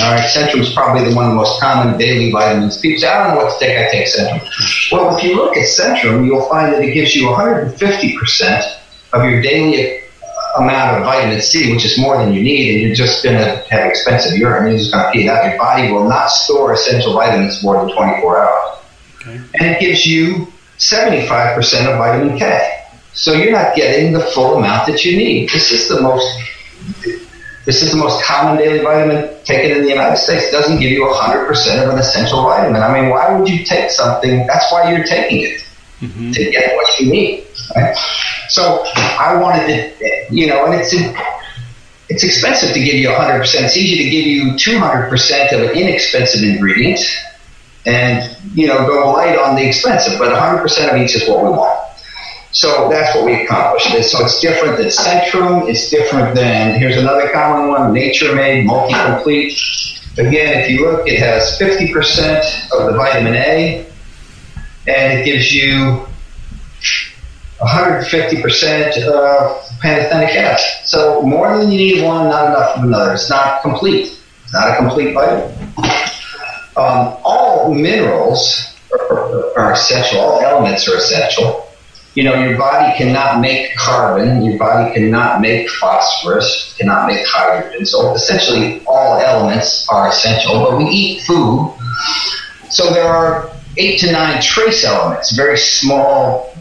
[0.00, 2.78] all right, Centrum is probably the one of the most common daily vitamins.
[2.78, 4.90] People say, I don't know what to take, I take Centrum.
[4.90, 8.78] Well, if you look at Centrum, you'll find that it gives you 150%
[9.12, 10.01] of your daily
[10.56, 13.64] amount of vitamin C, which is more than you need, and you're just going to
[13.70, 14.70] have expensive urine.
[14.70, 15.44] You're just going to pee it out.
[15.48, 18.78] Your body will not store essential vitamins more than 24 hours.
[19.20, 19.40] Okay.
[19.54, 21.56] And it gives you 75%
[21.90, 22.84] of vitamin K.
[23.14, 25.50] So you're not getting the full amount that you need.
[25.50, 26.26] This is the most
[27.64, 30.46] This is the most common daily vitamin taken in the United States.
[30.46, 32.82] It doesn't give you 100% of an essential vitamin.
[32.82, 34.46] I mean, why would you take something?
[34.48, 35.64] That's why you're taking it,
[36.02, 36.32] mm-hmm.
[36.32, 37.46] to get what you need.
[37.74, 37.96] Right?
[38.48, 40.92] So I wanted to, you know, and it's
[42.08, 43.40] it's expensive to give you 100%.
[43.40, 47.00] It's easy to give you 200% of an inexpensive ingredient
[47.86, 51.50] and, you know, go light on the expensive, but 100% of each is what we
[51.50, 51.78] want.
[52.50, 53.86] So that's what we accomplished.
[54.10, 55.68] So it's different than Centrum.
[55.70, 59.58] It's different than, here's another common one, Nature Made Multi-Complete.
[60.18, 63.86] Again, if you look, it has 50% of the vitamin A,
[64.86, 66.06] and it gives you
[67.60, 70.86] 150% of pantothenic acid.
[70.86, 73.12] So more than you need one, not enough of another.
[73.14, 74.18] It's not complete.
[74.44, 75.52] It's not a complete vitamin.
[76.76, 80.20] Um, all minerals are, are essential.
[80.20, 81.68] All elements are essential.
[82.14, 84.42] You know, your body cannot make carbon.
[84.42, 86.74] Your body cannot make phosphorus.
[86.78, 87.86] Cannot make hydrogen.
[87.86, 90.58] So essentially, all elements are essential.
[90.64, 91.74] But we eat food,
[92.70, 96.54] so there are eight to nine trace elements, very small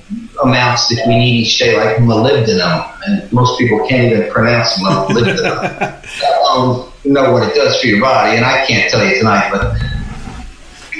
[0.43, 6.45] amounts that we need each day, like molybdenum, and most people can't even pronounce molybdenum.
[6.49, 9.75] um, know what it does for your body, and I can't tell you tonight, but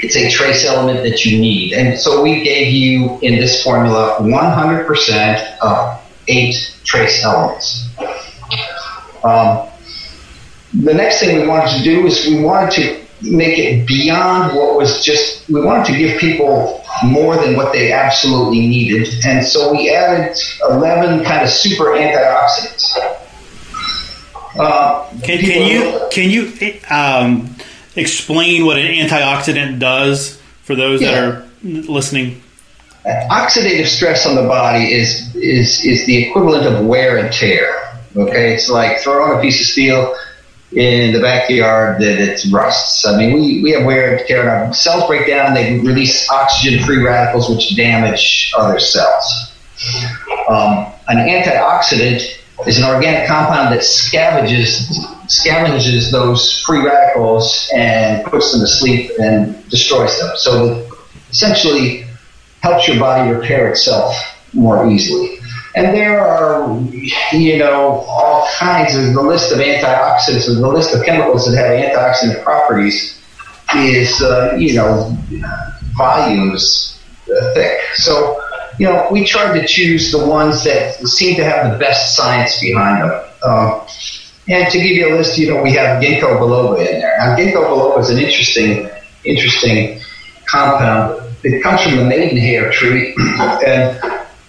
[0.02, 1.72] it's a trace element that you need.
[1.74, 7.88] And so we gave you in this formula 100% of eight trace elements.
[9.22, 9.68] Um,
[10.74, 14.76] the next thing we wanted to do is we wanted to make it beyond what
[14.76, 19.08] was just, we wanted to give people more than what they absolutely needed.
[19.24, 20.36] And so we added
[20.68, 22.96] 11 kind of super antioxidants.
[24.58, 26.52] Uh, can, can you can you
[26.90, 27.56] um,
[27.96, 31.12] explain what an antioxidant does for those yeah.
[31.12, 32.42] that are listening?
[33.04, 37.98] Oxidative stress on the body is is is the equivalent of wear and tear.
[38.14, 40.14] Okay, it's like throwing a piece of steel
[40.74, 43.04] in the backyard that it rusts.
[43.06, 44.48] I mean, we, we have wear and tear.
[44.48, 49.52] Our cells break down, they release oxygen free radicals, which damage other cells.
[50.48, 54.88] Um, an antioxidant is an organic compound that scavenges,
[55.26, 60.30] scavenges those free radicals and puts them to sleep and destroys them.
[60.36, 60.92] So it
[61.30, 62.06] essentially
[62.60, 64.16] helps your body repair itself
[64.52, 65.38] more easily.
[65.74, 66.78] And there are,
[67.32, 71.56] you know, all kinds of the list of antioxidants and the list of chemicals that
[71.56, 73.18] have antioxidant properties
[73.74, 75.16] is, uh, you know,
[75.96, 77.80] volumes uh, thick.
[77.94, 78.38] So,
[78.78, 82.60] you know, we tried to choose the ones that seem to have the best science
[82.60, 83.24] behind them.
[83.42, 83.86] Uh,
[84.48, 87.16] and to give you a list, you know, we have ginkgo biloba in there.
[87.18, 88.90] Now, ginkgo biloba is an interesting,
[89.24, 90.00] interesting
[90.46, 91.22] compound.
[91.44, 93.98] It comes from the maidenhair tree, and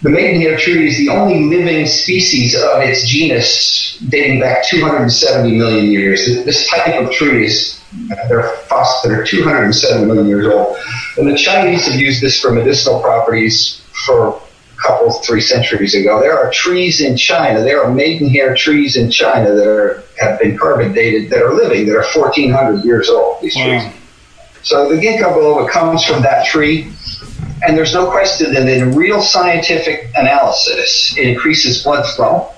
[0.03, 5.85] the maidenhair tree is the only living species of its genus dating back 270 million
[5.91, 6.25] years.
[6.43, 7.81] This type of trees,
[8.27, 10.75] they're fossils that are 270 million years old.
[11.17, 16.19] And the Chinese have used this for medicinal properties for a couple, three centuries ago.
[16.19, 20.57] There are trees in China, there are maidenhair trees in China that are, have been
[20.57, 23.79] carbon dated that are living, that are 1,400 years old, these wow.
[23.79, 23.93] trees.
[24.63, 26.91] So the ginkgo biloba comes from that tree
[27.65, 32.51] and there's no question that in real scientific analysis, it increases blood flow.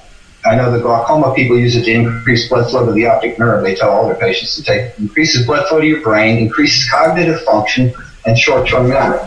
[0.45, 3.63] I know the glaucoma people use it to increase blood flow to the optic nerve.
[3.63, 7.41] They tell all their patients to take increases blood flow to your brain, increases cognitive
[7.41, 7.93] function,
[8.25, 9.19] and short-term memory.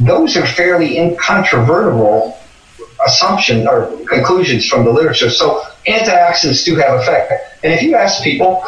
[0.00, 2.38] Those are fairly incontrovertible
[3.06, 5.30] assumptions or conclusions from the literature.
[5.30, 7.32] So antioxidants do have effect.
[7.62, 8.64] And if you ask people,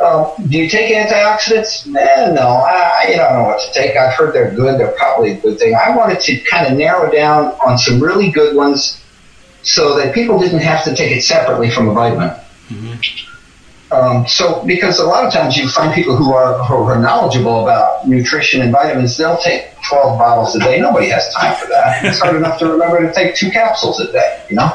[0.00, 1.86] uh, do you take antioxidants?
[1.94, 3.96] Eh, no, I, I don't know what to take.
[3.96, 4.78] I've heard they're good.
[4.78, 5.74] They're probably a good thing.
[5.74, 9.02] I wanted to kind of narrow down on some really good ones
[9.62, 12.30] so that people didn't have to take it separately from a vitamin.
[12.68, 13.28] Mm-hmm.
[13.90, 17.62] Um, so, because a lot of times you find people who are, who are knowledgeable
[17.62, 20.78] about nutrition and vitamins, they'll take 12 bottles a day.
[20.78, 22.04] Nobody has time for that.
[22.04, 24.70] It's hard enough to remember to take two capsules a day, you know?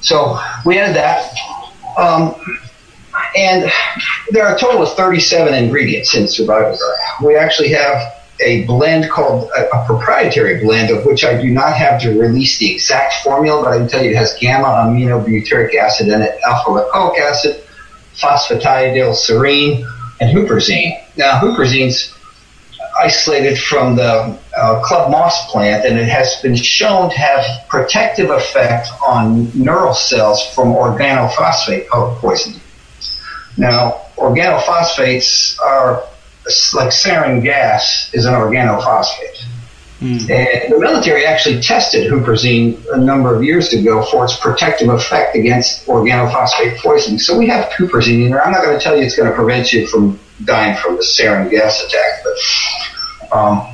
[0.00, 1.32] So we added that.
[1.96, 2.34] Um,
[3.36, 3.70] and
[4.30, 6.78] there are a total of 37 ingredients in Survivaguard.
[7.22, 11.76] We actually have a blend called a, a, proprietary blend of which I do not
[11.76, 15.74] have to release the exact formula, but I can tell you it has gamma aminobutyric
[15.74, 17.62] acid in it, alpha lipoic acid,
[18.14, 19.84] phosphatidyl serine,
[20.20, 21.04] and huperzine.
[21.16, 22.14] Now, huperzine's
[22.98, 28.30] isolated from the uh, club moss plant, and it has been shown to have protective
[28.30, 32.60] effect on neural cells from organophosphate poisoning.
[33.56, 36.04] Now, organophosphates are
[36.74, 39.44] like sarin gas is an organophosphate.
[40.00, 40.30] Mm.
[40.30, 45.36] And the military actually tested huperzine a number of years ago for its protective effect
[45.36, 47.18] against organophosphate poisoning.
[47.18, 48.42] So we have huperzine in there.
[48.42, 51.02] I'm not going to tell you it's going to prevent you from dying from the
[51.02, 53.66] sarin gas attack, but um,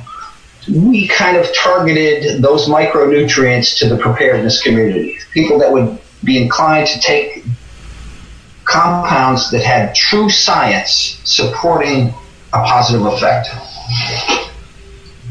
[0.67, 5.17] we kind of targeted those micronutrients to the preparedness community.
[5.33, 7.43] People that would be inclined to take
[8.65, 12.13] compounds that had true science supporting
[12.53, 13.47] a positive effect.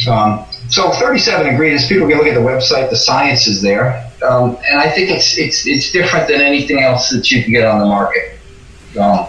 [0.09, 1.87] Um, so 37 ingredients.
[1.87, 2.91] People can look at the website.
[2.91, 7.11] The science is there, um, and I think it's it's it's different than anything else
[7.11, 8.39] that you can get on the market.
[8.99, 9.27] Um,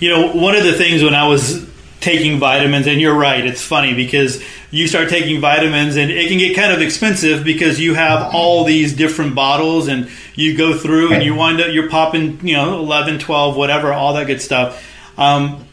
[0.00, 1.63] you know, one of the things when I was
[2.04, 6.36] taking vitamins, and you're right, it's funny because you start taking vitamins and it can
[6.36, 11.12] get kind of expensive because you have all these different bottles and you go through
[11.12, 14.84] and you wind up you're popping you know 11 12 whatever all that good stuff.
[15.16, 15.64] Um,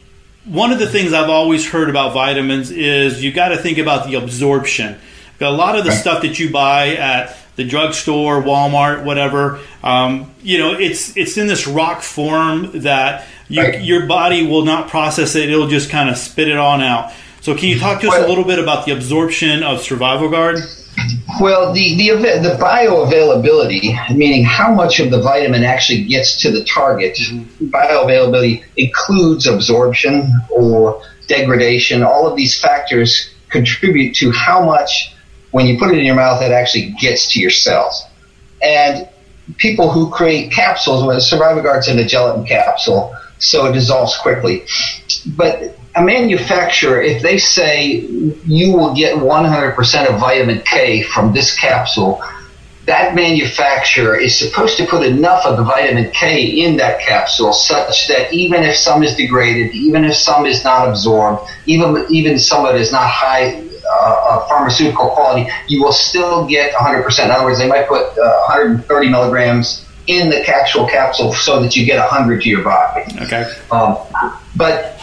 [0.46, 4.08] one of the things i've always heard about vitamins is you got to think about
[4.08, 5.00] the absorption.
[5.40, 10.60] A lot of the stuff that you buy at the drugstore walmart whatever um, you
[10.60, 15.50] know it's it's in this rock form that you, your body will not process it
[15.50, 17.12] it'll just kind of spit it on out
[17.42, 20.62] so, can you talk to us well, a little bit about the absorption of Survivaguard?
[21.42, 26.64] Well, the, the, the bioavailability, meaning how much of the vitamin actually gets to the
[26.64, 27.66] target, mm-hmm.
[27.70, 32.04] bioavailability includes absorption or degradation.
[32.04, 35.16] All of these factors contribute to how much,
[35.50, 38.06] when you put it in your mouth, it actually gets to your cells.
[38.62, 39.10] And
[39.58, 44.66] people who create capsules, well, Survivaguard's in a gelatin capsule, so it dissolves quickly.
[45.36, 47.92] But a manufacturer, if they say
[48.46, 52.22] you will get 100% of vitamin K from this capsule,
[52.86, 58.08] that manufacturer is supposed to put enough of the vitamin K in that capsule such
[58.08, 62.66] that even if some is degraded, even if some is not absorbed, even even some
[62.66, 67.26] of it is not high uh, uh pharmaceutical quality, you will still get 100%.
[67.26, 71.76] In other words, they might put uh, 130 milligrams in the actual capsule so that
[71.76, 73.04] you get 100 to your body.
[73.22, 73.54] Okay.
[73.72, 73.98] Um,
[74.56, 75.00] but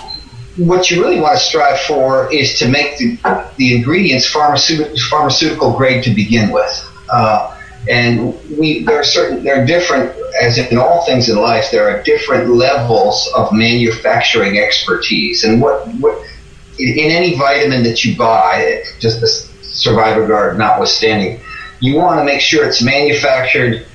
[0.56, 3.16] what you really want to strive for is to make the,
[3.56, 6.84] the ingredients pharmaceutical, pharmaceutical grade to begin with.
[7.10, 7.54] Uh,
[7.88, 11.88] and we there are certain there are different as in all things in life there
[11.88, 16.20] are different levels of manufacturing expertise and what what
[16.78, 19.26] in any vitamin that you buy just the
[19.62, 21.40] Survivaguard notwithstanding
[21.80, 23.86] you want to make sure it's manufactured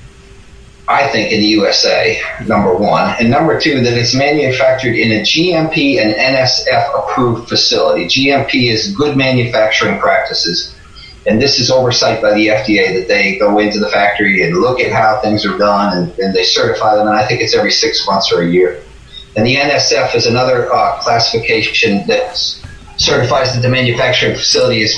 [0.86, 3.14] I think, in the USA, number one.
[3.18, 8.04] And number two, that it's manufactured in a GMP and NSF approved facility.
[8.04, 10.74] GMP is good manufacturing practices.
[11.26, 14.78] And this is oversight by the FDA that they go into the factory and look
[14.78, 17.06] at how things are done and, and they certify them.
[17.06, 18.82] And I think it's every six months or a year.
[19.36, 22.63] And the NSF is another uh, classification that's
[22.96, 24.96] certifies that the manufacturing facility is,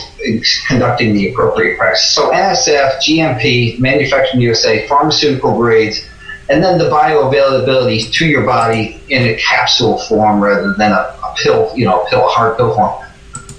[0.66, 2.11] conducting the appropriate practice.
[2.11, 6.04] So NSF, GMP, manufacturing USA, pharmaceutical grades,
[6.48, 11.35] and then the bioavailability to your body in a capsule form rather than a, a
[11.37, 13.04] pill, you know, a pill, a hard pill form,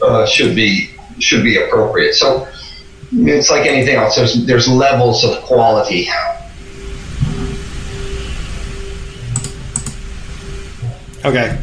[0.01, 2.13] uh, should be should be appropriate.
[2.13, 2.47] So
[3.11, 4.15] it's like anything else.
[4.15, 6.09] There's there's levels of quality.
[11.25, 11.59] Okay.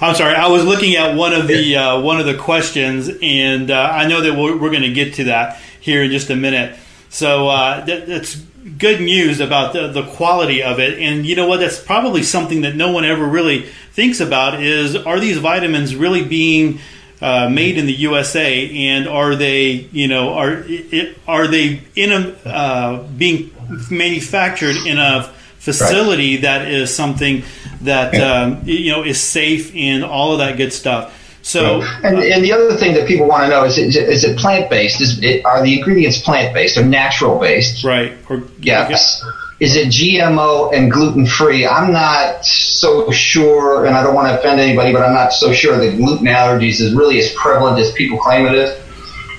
[0.00, 0.34] I'm sorry.
[0.34, 4.06] I was looking at one of the uh, one of the questions, and uh, I
[4.06, 6.78] know that we're, we're going to get to that here in just a minute.
[7.08, 10.98] So uh, that, that's good news about the, the quality of it.
[10.98, 11.60] And you know what?
[11.60, 14.62] That's probably something that no one ever really thinks about.
[14.62, 16.78] Is are these vitamins really being
[17.22, 22.12] uh, made in the USA, and are they, you know, are it, are they in
[22.12, 23.50] a uh, being
[23.90, 25.32] manufactured in a
[25.66, 26.42] facility right.
[26.42, 27.42] that is something
[27.82, 31.12] that um, you know is safe and all of that good stuff.
[31.42, 34.08] So, and, uh, and the other thing that people want to know is: is it,
[34.08, 35.00] is it plant based?
[35.00, 37.84] Is it, are the ingredients plant based or natural based?
[37.84, 38.16] Right.
[38.28, 39.22] Or, yes.
[39.58, 41.66] Is it GMO and gluten free?
[41.66, 45.50] I'm not so sure, and I don't want to offend anybody, but I'm not so
[45.52, 48.78] sure that gluten allergies is really as prevalent as people claim it is.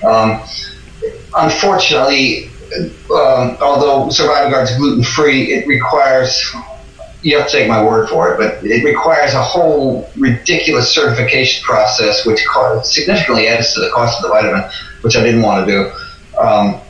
[0.02, 0.40] Um,
[1.36, 2.47] unfortunately,
[3.10, 6.54] um, although Survivaguard's gluten free, it requires
[7.22, 11.64] you have to take my word for it, but it requires a whole ridiculous certification
[11.64, 12.46] process, which
[12.84, 14.62] significantly adds to the cost of the vitamin,
[15.00, 16.80] which I didn't want to do, um,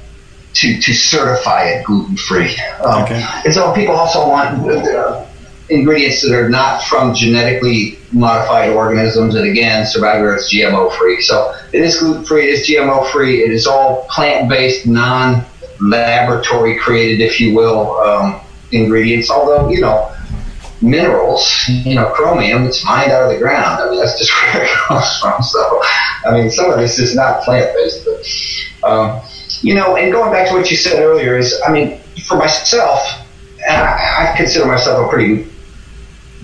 [0.54, 2.54] to, to certify it gluten free.
[2.84, 3.24] Um, okay.
[3.44, 5.24] And so people also want uh,
[5.70, 9.34] ingredients that are not from genetically modified organisms.
[9.34, 11.22] And again, Survivor is GMO free.
[11.22, 15.44] So it is gluten free, it is GMO free, it is all plant based, non
[15.80, 18.40] laboratory created, if you will, um,
[18.72, 19.30] ingredients.
[19.30, 20.14] Although, you know,
[20.80, 23.80] minerals, you know, chromium, it's mined out of the ground.
[23.82, 25.42] I mean, that's just where it comes from.
[25.42, 25.82] So,
[26.26, 29.20] I mean, some of this is not plant based, but, um,
[29.60, 33.24] you know, and going back to what you said earlier is, I mean, for myself,
[33.66, 35.48] and I, I consider myself a pretty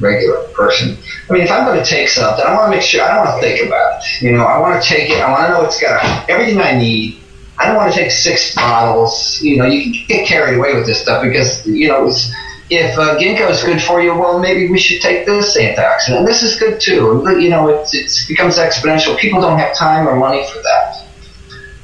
[0.00, 0.96] regular person.
[1.28, 3.26] I mean, if I'm going to take something, I want to make sure, I don't
[3.26, 4.22] want to think about it.
[4.22, 6.76] You know, I want to take it, I want to know it's got everything I
[6.76, 7.20] need.
[7.58, 9.40] I don't want to take six bottles.
[9.40, 12.32] You know, you can get carried away with this stuff because, you know, it's,
[12.70, 16.18] if uh, ginkgo is good for you, well, maybe we should take this antioxidant.
[16.18, 17.22] And this is good too.
[17.38, 19.16] You know, it, it becomes exponential.
[19.18, 21.06] People don't have time or money for that.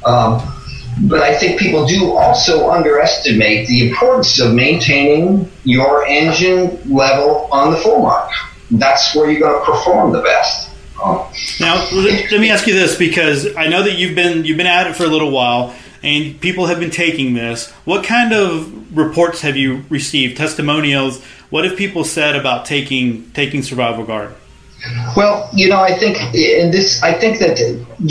[0.04, 0.52] Um,
[1.02, 7.70] but I think people do also underestimate the importance of maintaining your engine level on
[7.70, 8.30] the full mark.
[8.70, 10.69] That's where you're going to perform the best.
[11.60, 14.86] Now, let me ask you this because I know that you've been you've been at
[14.86, 17.70] it for a little while and people have been taking this.
[17.84, 20.36] What kind of reports have you received?
[20.36, 21.22] Testimonials?
[21.50, 24.32] What have people said about taking taking Survivaguard?
[25.16, 27.58] Well, you know, I think in this, I think that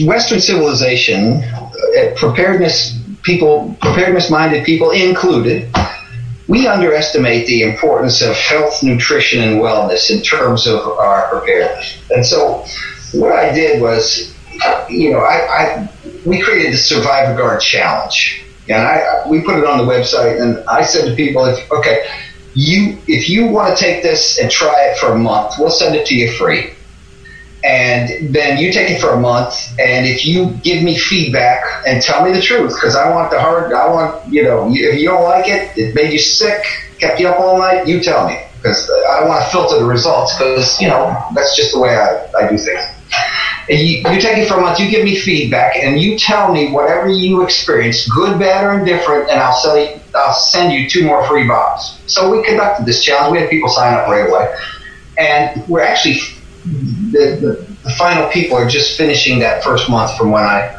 [0.06, 5.68] Western civilization, uh, preparedness people, preparedness-minded people included,
[6.50, 12.02] we underestimate the importance of health, nutrition, and wellness in terms of our preparedness.
[12.10, 12.66] And so,
[13.14, 14.36] what I did was,
[14.90, 15.90] you know, I, I
[16.26, 20.42] we created the Survivaguard Challenge, and I we put it on the website.
[20.42, 22.10] And I said to people, if, okay,
[22.56, 25.96] you if you want to take this and try it for a month, we'll send
[25.96, 26.74] it to you free.
[27.64, 32.02] And then you take it for a month, and if you give me feedback and
[32.02, 35.10] tell me the truth, because I want the hard, I want you know, if you
[35.10, 36.64] don't like it, it made you sick,
[37.00, 39.86] kept you up all night, you tell me, because I don't want to filter the
[39.86, 42.82] results, because you know that's just the way I, I do things
[43.70, 46.72] you, you take it for a month, you give me feedback, and you tell me
[46.72, 51.06] whatever you experience, good, bad, or indifferent, and I'll sell you, I'll send you two
[51.06, 52.00] more free bottles.
[52.08, 53.34] So we conducted this challenge.
[53.34, 54.54] We had people sign up right away,
[55.18, 56.20] and we're actually
[57.12, 60.76] the, the, the final people are just finishing that first month from when I.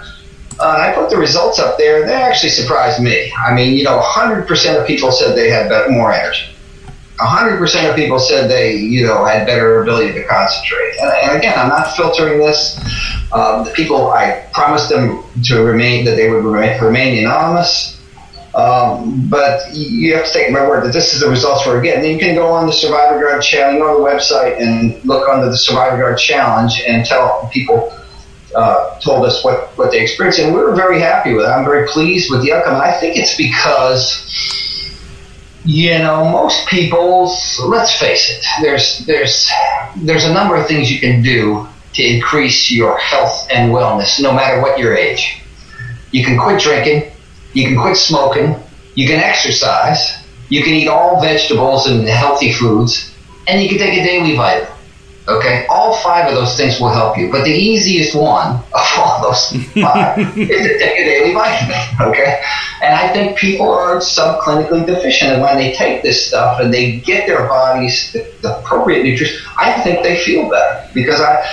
[0.58, 2.04] Uh, I put the results up there.
[2.04, 3.32] They actually surprised me.
[3.32, 6.50] I mean, you know, 100% of people said they had better, more energy.
[7.18, 10.96] 100% of people said they, you know, had better ability to concentrate.
[11.00, 12.78] And, and again, I'm not filtering this.
[13.32, 17.99] Um, the people, I promised them to remain, that they would remain, remain anonymous.
[18.54, 22.10] Um, but you have to take my word that this is the results we're getting.
[22.10, 25.56] You can go on the Survivaguard channel, go on the website and look under the
[25.56, 27.96] Survivaguard challenge and tell people
[28.54, 30.40] uh, told us what, what they experienced.
[30.40, 31.48] And we were very happy with it.
[31.48, 32.74] I'm very pleased with the outcome.
[32.74, 34.26] And I think it's because
[35.64, 37.36] you know, most people,
[37.66, 39.50] let's face it, there's there's
[39.96, 44.32] there's a number of things you can do to increase your health and wellness, no
[44.32, 45.42] matter what your age.
[46.12, 47.09] You can quit drinking,
[47.52, 48.56] you can quit smoking,
[48.94, 53.14] you can exercise, you can eat all vegetables and healthy foods,
[53.46, 54.79] and you can take a daily vitamin.
[55.28, 58.64] Okay, all five of those things will help you, but the easiest one of
[58.98, 61.76] all those five is to take a daily vitamin.
[62.00, 62.42] Okay,
[62.82, 66.98] and I think people are subclinically deficient, and when they take this stuff and they
[67.00, 71.46] get their bodies the, the appropriate nutrition, I think they feel better because I,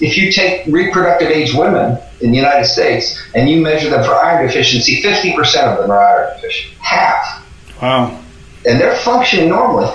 [0.00, 4.12] if you take reproductive age women in the United States and you measure them for
[4.12, 7.46] iron deficiency, fifty percent of them are iron deficient, half.
[7.80, 8.20] Wow.
[8.66, 9.90] And they're functioning normally.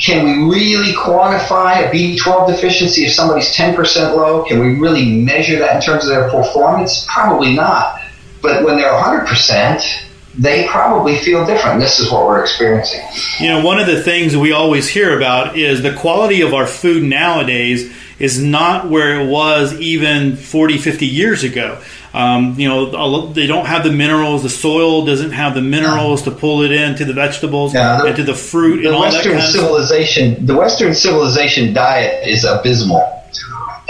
[0.00, 4.44] Can we really quantify a B12 deficiency if somebody's 10% low?
[4.44, 7.04] Can we really measure that in terms of their performance?
[7.06, 8.00] Probably not.
[8.40, 10.06] But when they're 100%,
[10.38, 11.80] they probably feel different.
[11.80, 13.04] This is what we're experiencing.
[13.40, 16.66] You know, one of the things we always hear about is the quality of our
[16.66, 21.80] food nowadays is not where it was even 40, 50 years ago.
[22.12, 24.42] Um, you know, they don't have the minerals.
[24.42, 28.16] The soil doesn't have the minerals to pull it into the vegetables yeah, the, and
[28.16, 29.50] to the fruit the and all Western that.
[29.50, 33.20] civilization, the Western civilization diet is abysmal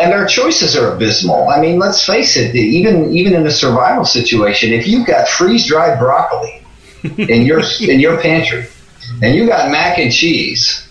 [0.00, 1.48] and our choices are abysmal.
[1.48, 2.54] I mean, let's face it.
[2.54, 6.62] Even even in a survival situation, if you've got freeze dried broccoli
[7.18, 8.66] in your in your pantry,
[9.22, 10.88] and you got mac and cheese,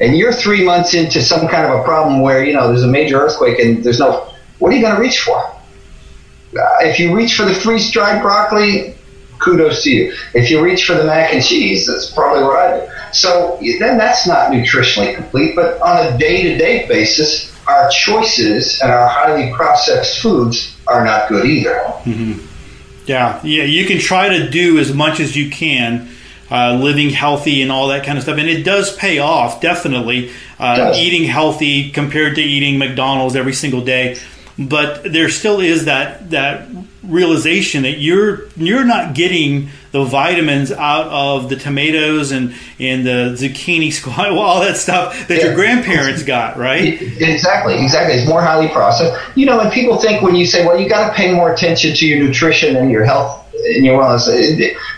[0.00, 2.88] and you're three months into some kind of a problem where you know there's a
[2.88, 5.38] major earthquake and there's no, what are you going to reach for?
[5.38, 8.94] Uh, if you reach for the freeze dried broccoli,
[9.38, 10.14] kudos to you.
[10.34, 12.92] If you reach for the mac and cheese, that's probably what I do.
[13.12, 15.54] So then that's not nutritionally complete.
[15.54, 21.04] But on a day to day basis, our choices and our highly processed foods are
[21.04, 21.74] not good either.
[22.04, 22.44] Mm-hmm.
[23.06, 23.64] Yeah, yeah.
[23.64, 26.10] You can try to do as much as you can.
[26.50, 28.38] Uh, living healthy and all that kind of stuff.
[28.38, 30.32] And it does pay off, definitely.
[30.58, 34.18] Uh, eating healthy compared to eating McDonald's every single day
[34.58, 36.68] but there still is that that
[37.04, 43.36] realization that you're you're not getting the vitamins out of the tomatoes and and the
[43.38, 45.44] zucchini squash, all that stuff that yeah.
[45.46, 47.00] your grandparents got, right?
[47.00, 48.16] Exactly, exactly.
[48.16, 49.16] It's more highly processed.
[49.36, 51.94] You know, and people think when you say, "Well, you got to pay more attention
[51.94, 54.28] to your nutrition and your health and your wellness,"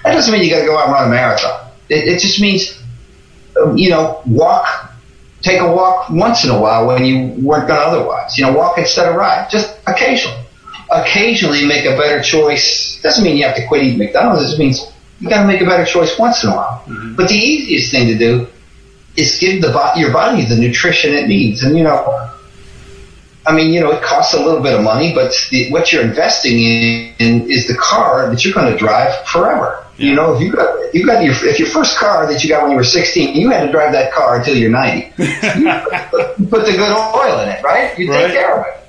[0.05, 1.70] that doesn't mean you got to go out and run a marathon.
[1.88, 2.80] It, it just means,
[3.61, 4.90] um, you know, walk
[5.42, 8.36] take a walk once in a while when you weren't going to otherwise.
[8.36, 10.38] You know, walk instead of ride, just occasionally.
[10.90, 13.01] Occasionally make a better choice.
[13.03, 14.42] Doesn't mean you have to quit eating McDonald's.
[14.42, 16.82] It just means you got to make a better choice once in a while.
[16.86, 17.14] Mm-hmm.
[17.14, 18.48] But the easiest thing to do
[19.16, 21.62] is give the your body the nutrition it needs.
[21.62, 22.30] And you know,
[23.46, 26.05] I mean, you know, it costs a little bit of money, but the, what you're
[26.05, 29.86] investing in, in is the car that you're going to drive forever.
[30.01, 30.09] Yeah.
[30.09, 32.62] You know, if you got you got your if your first car that you got
[32.62, 34.98] when you were 16, you had to drive that car until you're 90.
[35.18, 37.98] you put the good oil in it, right?
[37.98, 38.30] You take right.
[38.32, 38.80] care of it.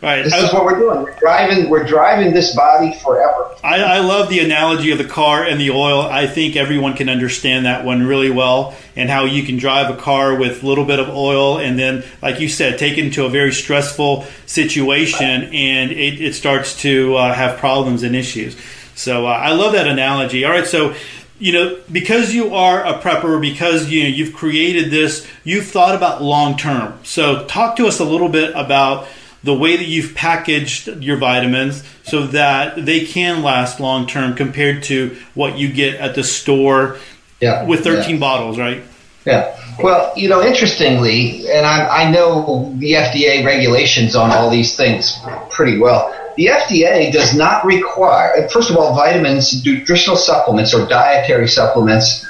[0.00, 0.22] Right.
[0.22, 1.02] This is what we're doing.
[1.02, 1.68] We're driving.
[1.68, 3.56] We're driving this body forever.
[3.64, 6.02] I, I, love the analogy of the car and the oil.
[6.02, 10.00] I think everyone can understand that one really well, and how you can drive a
[10.00, 13.24] car with a little bit of oil, and then, like you said, take it into
[13.24, 18.56] a very stressful situation, and it, it starts to uh, have problems and issues.
[18.98, 20.44] So uh, I love that analogy.
[20.44, 20.94] All right, so
[21.38, 25.94] you know because you are a prepper because you know you've created this you've thought
[25.94, 29.06] about long term so talk to us a little bit about
[29.44, 34.82] the way that you've packaged your vitamins so that they can last long term compared
[34.82, 36.98] to what you get at the store
[37.40, 38.20] yeah, with 13 yeah.
[38.20, 38.82] bottles, right?
[39.24, 39.56] Yeah.
[39.80, 45.16] Well, you know, interestingly, and I, I know the FDA regulations on all these things
[45.50, 46.12] pretty well.
[46.38, 52.24] The FDA does not require, first of all, vitamins, nutritional supplements, or dietary supplements,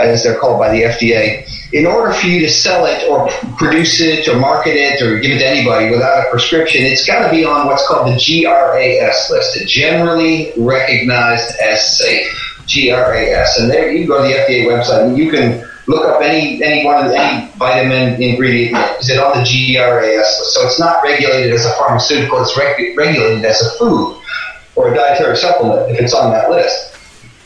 [0.00, 4.00] as they're called by the FDA in order for you to sell it or produce
[4.00, 7.30] it or market it or give it to anybody without a prescription, it's got to
[7.30, 12.38] be on what's called the GRAS list, generally recognized as safe.
[12.66, 16.62] GRAS, and there you go to the FDA website and you can look up any
[16.62, 18.76] any one of the, any vitamin ingredient.
[19.00, 20.54] Is it on the GRAS list?
[20.54, 24.20] So it's not regulated as a pharmaceutical; it's reg- regulated as a food
[24.74, 26.96] or a dietary supplement if it's on that list.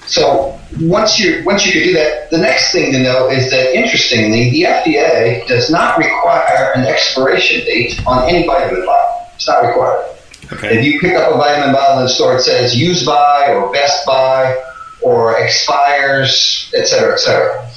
[0.07, 3.75] So once you once you can do that, the next thing to know is that
[3.75, 9.31] interestingly, the FDA does not require an expiration date on any vitamin bottle.
[9.35, 10.13] It's not required.
[10.53, 10.79] Okay.
[10.79, 13.73] If you pick up a vitamin bottle in the store, it says "use by" or
[13.73, 14.57] "best by"
[15.01, 17.69] or "expires," et cetera, et cetera.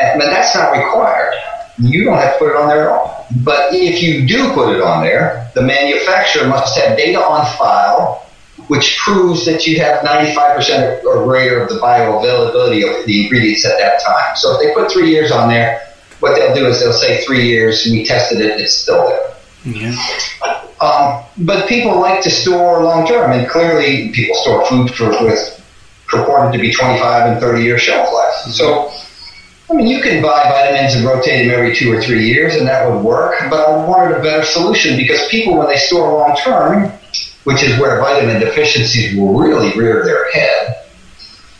[0.00, 1.34] And, but that's not required.
[1.78, 3.26] You don't have to put it on there at all.
[3.44, 8.28] But if you do put it on there, the manufacturer must have data on file
[8.68, 13.78] which proves that you have 95% or greater of the bioavailability of the ingredients at
[13.78, 14.36] that time.
[14.36, 15.88] So if they put three years on there,
[16.20, 19.34] what they'll do is they'll say three years, we tested it, it's still there.
[19.64, 19.96] Yeah.
[20.80, 25.54] Um, but people like to store long term, and clearly people store food for, with
[26.06, 28.34] purported to be 25 and 30 year shelf life.
[28.42, 28.50] Mm-hmm.
[28.52, 28.92] So,
[29.70, 32.66] I mean, you can buy vitamins and rotate them every two or three years, and
[32.66, 33.34] that would work.
[33.50, 36.90] But I wanted a better solution because people, when they store long term,
[37.44, 40.84] which is where vitamin deficiencies will really rear their head.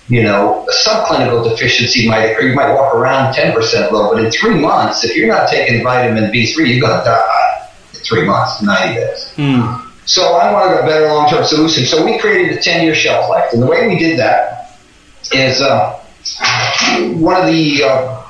[0.09, 2.48] You know, a subclinical deficiency might occur.
[2.48, 6.30] You might walk around 10% low, but in three months, if you're not taking vitamin
[6.30, 9.32] B3, you're going to die in three months, 90 days.
[9.36, 9.86] Mm.
[10.06, 11.84] So I wanted a better long-term solution.
[11.84, 13.52] So we created a 10-year shelf life.
[13.52, 14.78] And the way we did that
[15.32, 16.00] is uh,
[17.21, 18.25] one of the uh,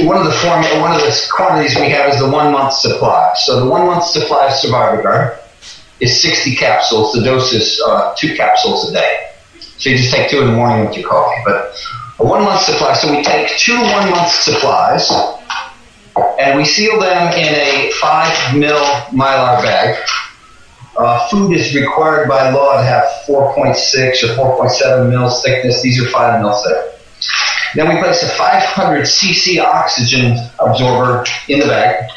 [0.00, 3.32] one of the form, one of the quantities we have is the one month supply.
[3.44, 5.38] So the one month supply of Survivaguard
[6.00, 7.12] is 60 capsules.
[7.12, 9.30] The dose is uh, two capsules a day.
[9.58, 11.42] So you just take two in the morning with your coffee.
[11.44, 11.74] But
[12.18, 12.94] a one month supply.
[12.94, 15.10] So we take two one month supplies
[16.38, 19.96] and we seal them in a five mil mylar bag.
[20.96, 25.80] Uh, food is required by law to have 4.6 or 4.7 mils thickness.
[25.80, 26.99] These are five mils thick.
[27.74, 32.10] Then we place a 500 cc oxygen absorber in the bag.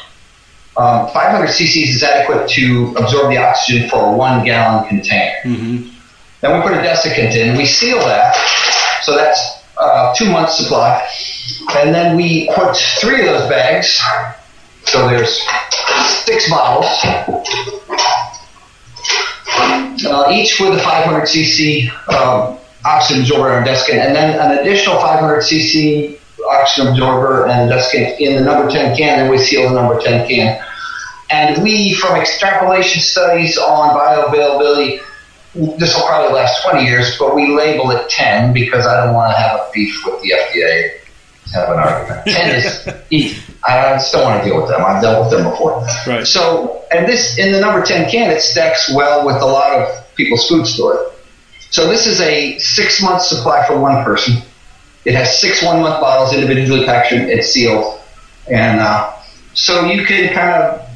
[0.76, 5.36] Um, 500 cc's is adequate to absorb the oxygen for a one gallon container.
[5.44, 5.88] Mm-hmm.
[6.40, 8.34] Then we put a desiccant in, we seal that,
[9.02, 11.06] so that's uh, two months supply.
[11.76, 14.02] And then we put three of those bags,
[14.84, 15.40] so there's
[16.24, 16.86] six bottles,
[20.06, 24.96] uh, each with a 500 cc um, oxygen absorber and desiccant, and then an additional
[24.96, 26.18] 500 cc
[26.48, 30.28] oxygen absorber and desiccant in the number 10 can, and we seal the number 10
[30.28, 30.62] can.
[31.30, 35.00] And we, from extrapolation studies on bioavailability,
[35.78, 39.32] this will probably last 20 years, but we label it 10 because I don't want
[39.32, 41.00] to have a beef with the FDA.
[41.52, 42.26] have an argument.
[42.26, 43.40] Ten is easy.
[43.66, 44.84] I just don't want to deal with them.
[44.84, 45.82] I've dealt with them before.
[46.06, 46.26] Right.
[46.26, 50.14] So, and this in the number ten can, it stacks well with a lot of
[50.16, 51.13] people's food storage.
[51.74, 54.36] So this is a six month supply for one person.
[55.04, 58.00] It has six one month bottles individually packaged and sealed,
[58.48, 59.12] and uh,
[59.54, 60.88] so you can kind of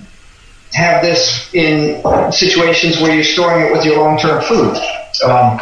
[0.75, 2.01] have this in
[2.31, 4.77] situations where you're storing it with your long term food,
[5.27, 5.61] um,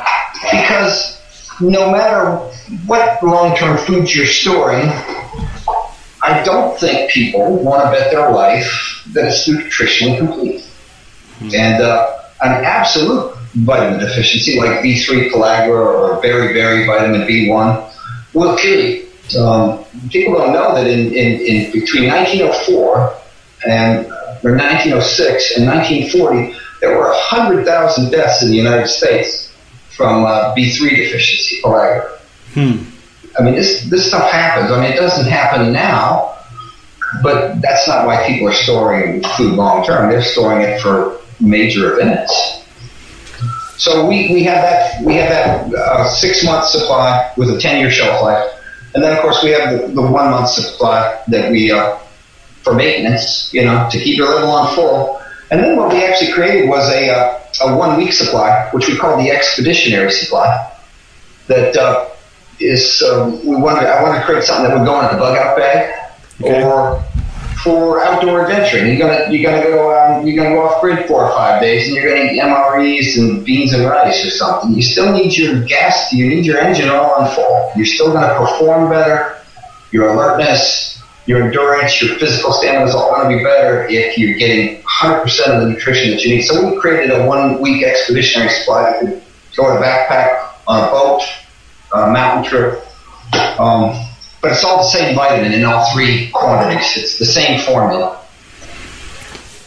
[0.53, 1.19] because
[1.61, 2.37] no matter
[2.85, 4.87] what long term foods you're storing,
[6.23, 10.61] I don't think people want to bet their life that it's nutritionally complete.
[11.39, 11.55] Mm-hmm.
[11.55, 17.93] And uh, an absolute vitamin deficiency like B3 pellagra or beriberi vitamin B1
[18.35, 19.07] will kill you.
[19.41, 23.19] Um, people don't know that in, in, in between 1904
[23.67, 24.07] and
[24.45, 29.53] or 1906 and 1940, there were 100,000 deaths in the United States
[29.97, 32.19] from uh, B3 deficiency pellagra.
[32.53, 32.85] Hmm.
[33.39, 34.71] I mean, this this stuff happens.
[34.71, 36.37] I mean, it doesn't happen now,
[37.23, 40.11] but that's not why people are storing food long term.
[40.11, 42.33] They're storing it for major events.
[43.77, 47.79] So we, we have that we have that uh, six month supply with a ten
[47.79, 48.51] year shelf life,
[48.95, 51.99] and then of course we have the, the one month supply that we uh,
[52.63, 55.23] for maintenance, you know, to keep your level on full.
[55.51, 58.97] And then what we actually created was a uh, a one week supply, which we
[58.97, 60.73] call the expeditionary supply.
[61.47, 62.09] That uh,
[62.59, 65.37] is uh, we wanted I wanted to create something that would go in a bug
[65.39, 66.11] out bag
[66.41, 66.65] okay.
[66.65, 67.05] or
[67.67, 68.87] for outdoor adventuring.
[68.87, 71.89] You're gonna you're gonna go um, you're gonna go off grid four or five days,
[71.89, 74.73] and you're gonna eat MREs and beans and rice or something.
[74.73, 76.13] You still need your gas.
[76.13, 77.73] You need your engine all on full.
[77.77, 79.39] You're still gonna perform better.
[79.91, 84.83] Your alertness, your endurance, your physical stamina is all to be better if you're getting
[84.83, 86.43] 100% of the nutrition that you need.
[86.43, 88.99] So we created a one-week expeditionary supply.
[89.01, 89.23] You could
[89.57, 91.23] go in a backpack on a boat,
[91.95, 92.83] a mountain trip.
[93.59, 94.07] Um,
[94.47, 96.97] but it's all the same vitamin in all three quantities.
[96.97, 98.23] It's the same formula.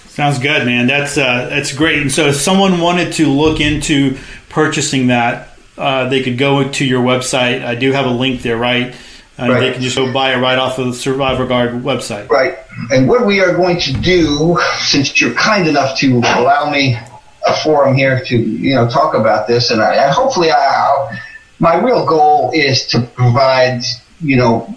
[0.07, 0.87] Sounds good, man.
[0.87, 2.01] That's uh, that's great.
[2.01, 4.17] And so, if someone wanted to look into
[4.47, 7.65] purchasing that, uh, they could go to your website.
[7.65, 8.95] I do have a link there, right?
[9.37, 9.59] Uh, right.
[9.59, 12.29] They can just go buy it right off of the Survivaguard website.
[12.29, 12.57] Right.
[12.89, 16.97] And what we are going to do, since you're kind enough to allow me
[17.45, 21.19] a forum here to you know talk about this, and I, hopefully I,
[21.59, 23.83] my real goal is to provide
[24.19, 24.75] you know,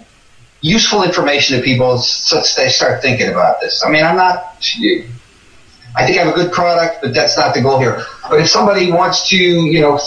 [0.61, 3.83] useful information to people so they start thinking about this.
[3.85, 4.57] I mean, I'm not.
[5.95, 8.03] I think I have a good product, but that's not the goal here.
[8.27, 9.99] But if somebody wants to, you know,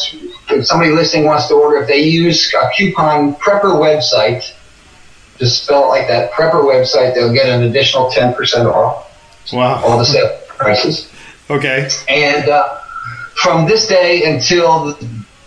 [0.50, 4.52] if somebody listening wants to order, if they use a coupon Prepper website,
[5.38, 9.52] just spell it like that, Prepper website, they'll get an additional 10% off.
[9.52, 9.84] Wow.
[9.84, 11.12] All the sale prices.
[11.48, 11.88] Okay.
[12.08, 12.80] And uh,
[13.36, 14.98] from this day until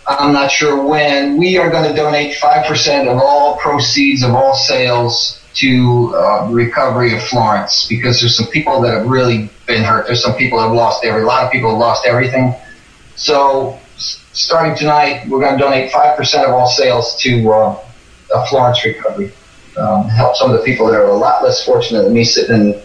[0.10, 1.38] I'm not sure when.
[1.38, 7.16] We are going to donate 5% of all proceeds of all sales to uh, recovery
[7.16, 10.07] of Florence because there's some people that have really been hurt.
[10.07, 12.55] There's some people that have lost every, a lot of people have lost everything.
[13.18, 17.86] So starting tonight, we're going to donate 5% of all sales to uh,
[18.34, 19.32] a Florence recovery.
[19.78, 22.55] Um, help some of the people that are a lot less fortunate than me sitting
[22.55, 22.82] in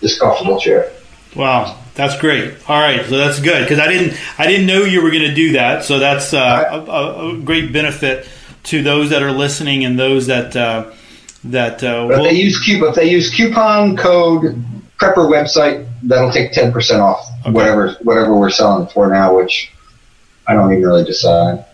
[0.00, 0.92] this comfortable chair.
[1.36, 1.78] Wow.
[1.96, 2.54] That's great.
[2.68, 5.34] All right, so that's good because I didn't I didn't know you were going to
[5.34, 5.82] do that.
[5.82, 8.28] So that's uh, a, a, great benefit
[8.64, 10.92] to those that are listening and those that uh,
[11.44, 14.62] that uh, if they use coupon if they use coupon code
[15.00, 17.50] Prepper website that'll take ten percent off okay.
[17.50, 19.72] whatever whatever we're selling for now, which
[20.46, 21.64] I don't even really decide.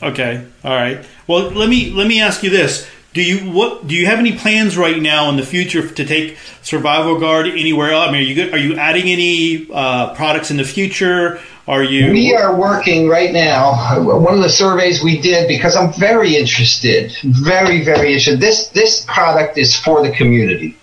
[0.00, 1.04] okay, all right.
[1.26, 4.36] Well, let me let me ask you this: do you what do you have any
[4.36, 8.08] plans right now in the future to take Survivaguard anywhere else?
[8.08, 11.40] I mean, are you are you adding any uh, products in the future?
[11.66, 12.10] Are you?
[12.10, 13.72] We are working right now.
[14.02, 18.40] One of the surveys we did because I'm very interested, very very interested.
[18.40, 20.76] This this product is for the community,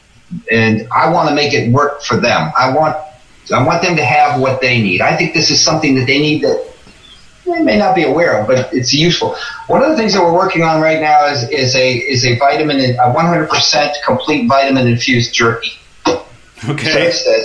[0.49, 2.51] and I want to make it work for them.
[2.57, 2.95] I want
[3.53, 5.01] I want them to have what they need.
[5.01, 6.70] I think this is something that they need that
[7.45, 9.35] they may not be aware of, but it's useful.
[9.67, 12.37] One of the things that we're working on right now is, is a is a
[12.37, 15.73] vitamin, a 100% complete vitamin infused jerky.
[16.69, 17.11] Okay.
[17.11, 17.37] So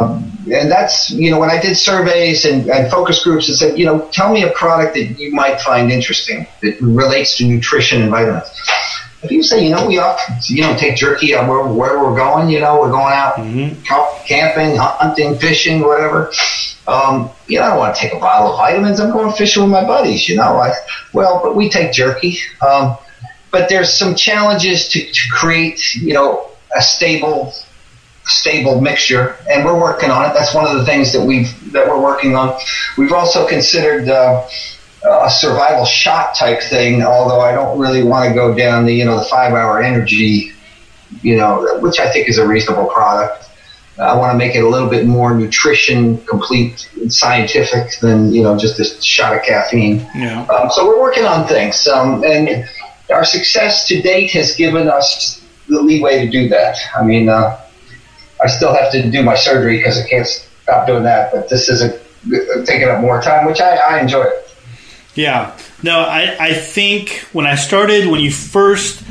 [0.00, 3.78] um, and that's you know when I did surveys and, and focus groups, and said
[3.78, 8.02] you know tell me a product that you might find interesting that relates to nutrition
[8.02, 8.50] and vitamins.
[9.22, 12.50] If you say, you know, we often, you know, take jerky where, where we're going,
[12.50, 14.26] you know, we're going out mm-hmm.
[14.26, 16.30] camping, hunting, fishing, whatever.
[16.86, 19.00] Um, you know, I don't want to take a bottle of vitamins.
[19.00, 20.58] I'm going fishing with my buddies, you know.
[20.58, 20.72] I,
[21.12, 22.38] well, but we take jerky.
[22.66, 22.98] Um,
[23.50, 27.54] but there's some challenges to, to create, you know, a stable,
[28.24, 30.34] stable mixture, and we're working on it.
[30.34, 32.58] That's one of the things that we've that we're working on.
[32.98, 34.46] We've also considered uh,
[35.04, 37.02] a survival shot type thing.
[37.02, 40.52] Although I don't really want to go down the you know the five hour energy,
[41.22, 43.48] you know, which I think is a reasonable product.
[43.98, 48.42] I want to make it a little bit more nutrition complete, and scientific than you
[48.42, 49.98] know just a shot of caffeine.
[50.14, 50.42] Yeah.
[50.46, 52.68] Um, so we're working on things, um, and
[53.12, 56.76] our success to date has given us the leeway to do that.
[56.96, 57.60] I mean, uh,
[58.42, 61.68] I still have to do my surgery because I can't stop doing that, but this
[61.68, 61.98] is a,
[62.64, 64.26] taking up more time, which I, I enjoy.
[65.14, 65.56] Yeah.
[65.82, 69.04] No, I, I think when I started, when you first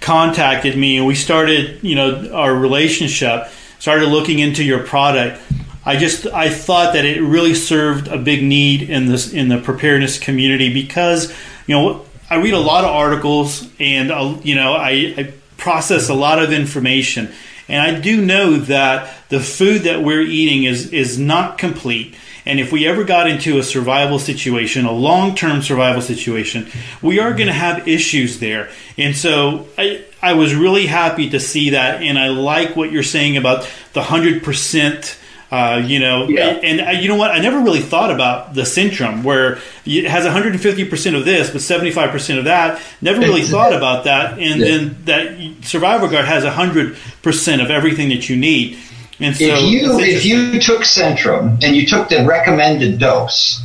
[0.00, 3.48] contacted me and we started, you know, our relationship,
[3.82, 5.42] started looking into your product,
[5.84, 9.58] I just I thought that it really served a big need in this in the
[9.58, 11.34] preparedness community because
[11.66, 16.08] you know I read a lot of articles and uh, you know I, I process
[16.08, 17.32] a lot of information
[17.68, 22.14] and I do know that the food that we're eating is is not complete.
[22.44, 26.68] And if we ever got into a survival situation, a long term survival situation,
[27.00, 28.68] we are going to have issues there.
[28.98, 32.02] And so I, I was really happy to see that.
[32.02, 35.18] And I like what you're saying about the 100%.
[35.52, 36.46] Uh, you know, Yeah.
[36.46, 37.30] and, and you know what?
[37.30, 41.60] I never really thought about the Centrum, where it has 150 percent of this, but
[41.60, 42.80] 75 percent of that.
[43.02, 44.64] Never really thought about that, and Yeah.
[44.66, 45.28] then that
[45.60, 48.78] Survivaguard has 100 percent of everything that you need.
[49.20, 53.62] And so, if you if you took Centrum and you took the recommended dose,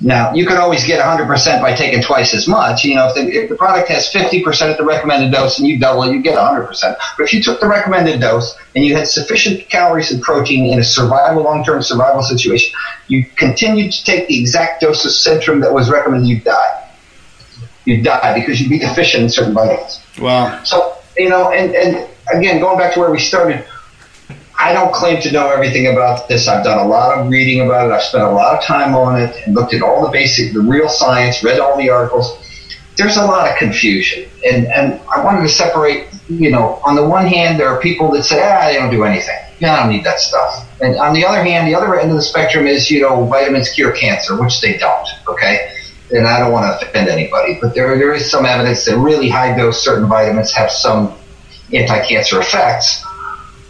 [0.00, 2.84] now you could always get 100% by taking twice as much.
[2.84, 5.78] You know, if the, if the product has 50% of the recommended dose and you
[5.78, 6.96] double it, you get 100%.
[7.16, 10.78] But if you took the recommended dose and you had sufficient calories and protein in
[10.78, 12.74] a survival, long-term survival situation,
[13.08, 16.90] you continued to take the exact dose of Centrum that was recommended, you die.
[17.84, 20.00] You die because you'd be deficient in certain vitamins.
[20.18, 23.66] wow, So, you know, and, and again, going back to where we started,
[24.62, 26.46] I don't claim to know everything about this.
[26.46, 27.94] I've done a lot of reading about it.
[27.94, 30.60] I've spent a lot of time on it and looked at all the basic, the
[30.60, 32.36] real science, read all the articles.
[32.96, 34.28] There's a lot of confusion.
[34.44, 38.10] And, and I wanted to separate, you know, on the one hand, there are people
[38.12, 39.38] that say, ah, they don't do anything.
[39.60, 40.68] Yeah, I don't need that stuff.
[40.82, 43.70] And on the other hand, the other end of the spectrum is, you know, vitamins
[43.70, 45.74] cure cancer, which they don't, okay?
[46.10, 49.30] And I don't want to offend anybody, but there, there is some evidence that really
[49.30, 51.16] high dose certain vitamins have some
[51.72, 53.06] anti-cancer effects.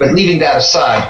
[0.00, 1.06] But leaving that aside,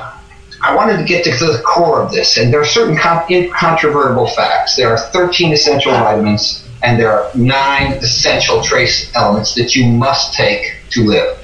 [0.60, 4.26] I wanted to get to the core of this, and there are certain con- incontrovertible
[4.26, 4.74] facts.
[4.74, 10.34] There are 13 essential vitamins, and there are nine essential trace elements that you must
[10.34, 11.38] take to live.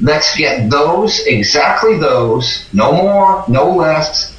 [0.00, 4.38] Let's get those, exactly those, no more, no less.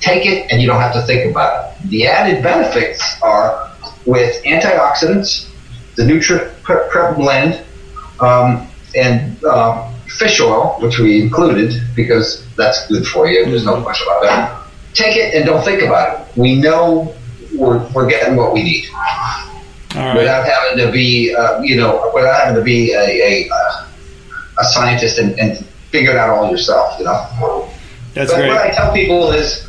[0.00, 1.88] Take it, and you don't have to think about it.
[1.88, 3.68] The added benefits are
[4.06, 5.50] with antioxidants,
[5.96, 7.64] the NutriPrep blend,
[8.20, 13.44] um, and uh, fish oil, which we included because that's good for you.
[13.44, 14.68] There's no question about that.
[14.94, 16.36] Take it and don't think about it.
[16.36, 17.14] We know
[17.54, 18.86] we're, we're getting what we need
[19.94, 23.50] right, without having to be, uh, you know, without having to be a, a,
[24.58, 27.68] a scientist and, and figure it out all yourself, you know.
[28.14, 28.48] that's but great.
[28.48, 29.66] what I tell people is,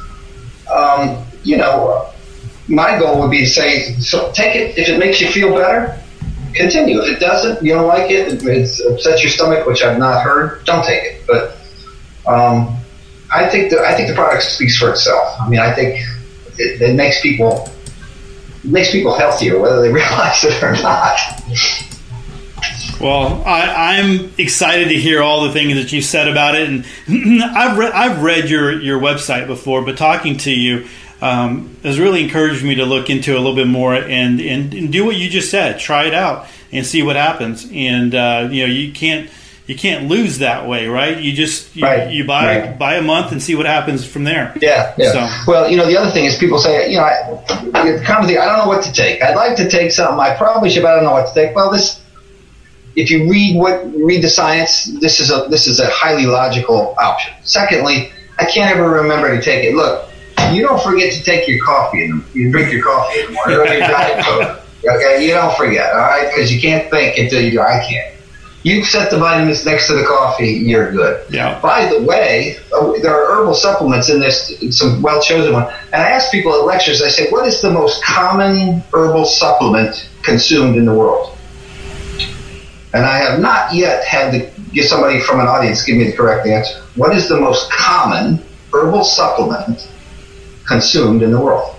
[0.71, 2.09] um, you know,
[2.67, 5.99] my goal would be to say, so take it if it makes you feel better.
[6.59, 7.01] Continue.
[7.01, 10.65] If it doesn't, you don't like it, it upsets your stomach, which I've not heard,
[10.65, 11.21] don't take it.
[11.25, 11.57] But
[12.27, 12.75] um,
[13.33, 15.39] I think the I think the product speaks for itself.
[15.39, 16.01] I mean, I think
[16.57, 17.69] it, it makes people
[18.61, 21.17] it makes people healthier, whether they realize it or not.
[22.99, 26.85] Well, I, I'm excited to hear all the things that you said about it, and
[27.41, 30.89] I've read I've read your your website before, but talking to you
[31.21, 34.91] um, has really encouraged me to look into a little bit more and, and and
[34.91, 35.79] do what you just said.
[35.79, 37.67] Try it out and see what happens.
[37.71, 39.29] And uh, you know, you can't
[39.67, 41.17] you can't lose that way, right?
[41.21, 42.79] You just you, Right, you buy right.
[42.79, 44.53] buy a month and see what happens from there.
[44.61, 45.11] Yeah, yeah.
[45.11, 47.43] So- Well, you know, the other thing is people say, you know, I,
[47.83, 49.21] the common thing, I don't know what to take.
[49.21, 50.19] I'd like to take something.
[50.19, 51.55] I probably should, but I don't know what to take.
[51.55, 52.01] Well, this,
[52.95, 56.95] if you read what read the science, this is a this is a highly logical
[56.97, 57.33] option.
[57.43, 59.75] Secondly, I can't ever remember to take it.
[59.75, 60.08] Look,
[60.55, 63.31] you don't forget to take your coffee in the, you drink your coffee in the
[63.33, 64.61] morning or your diet coke.
[64.85, 67.59] Okay, you don't forget, all right, because you can't think until you do.
[67.59, 68.15] I can't.
[68.63, 71.25] You set the vitamins next to the coffee, you're good.
[71.31, 71.59] Yeah.
[71.61, 75.73] By the way, uh, there are herbal supplements in this, some well chosen one.
[75.93, 80.09] And I ask people at lectures, I say, what is the most common herbal supplement
[80.23, 81.37] consumed in the world?
[82.93, 86.15] And I have not yet had to get somebody from an audience give me the
[86.15, 86.81] correct answer.
[86.95, 88.43] What is the most common
[88.73, 89.89] herbal supplement
[90.73, 91.75] consumed in the world?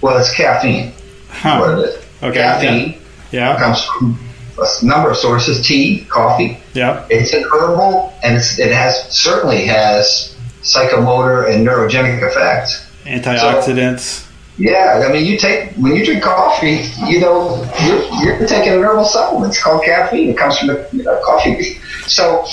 [0.00, 0.92] Well, it's caffeine.
[1.28, 1.58] Huh.
[1.58, 1.94] What it is.
[2.22, 2.94] Okay, Caffeine
[3.32, 3.58] Yeah.
[3.58, 4.18] comes from
[4.58, 7.02] a number of sources: tea, coffee, Yeah.
[7.10, 12.86] it's an herbal, and it's, it has certainly has psychomotor and neurogenic effects.
[13.04, 14.24] Antioxidants.
[14.58, 18.02] Yeah, I mean, you take when you drink coffee, you know, you're,
[18.38, 19.52] you're taking a herbal supplement.
[19.54, 20.28] It's called caffeine.
[20.30, 21.80] It comes from the you know, coffee bean.
[22.06, 22.44] So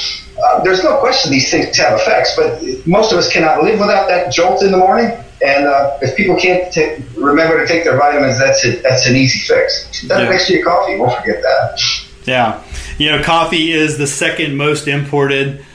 [0.43, 4.07] uh, there's no question these things have effects, but most of us cannot live without
[4.07, 5.11] that jolt in the morning.
[5.45, 8.83] And uh, if people can't t- remember to take their vitamins, that's it.
[8.83, 10.01] That's an easy fix.
[10.07, 10.29] That yeah.
[10.29, 11.81] next to your coffee, won't forget that.
[12.25, 12.63] Yeah,
[12.97, 15.65] you know, coffee is the second most imported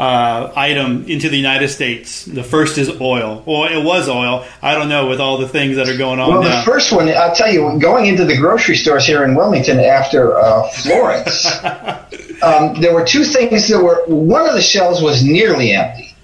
[0.00, 2.24] uh, item into the United States.
[2.24, 3.42] The first is oil.
[3.46, 4.46] Well, it was oil.
[4.62, 6.30] I don't know with all the things that are going on.
[6.30, 6.60] Well, now.
[6.60, 10.38] the first one, I'll tell you, going into the grocery stores here in Wilmington after
[10.38, 11.44] uh, Florence,
[12.42, 14.02] um, there were two things that were.
[14.06, 16.14] One of the shelves was nearly empty.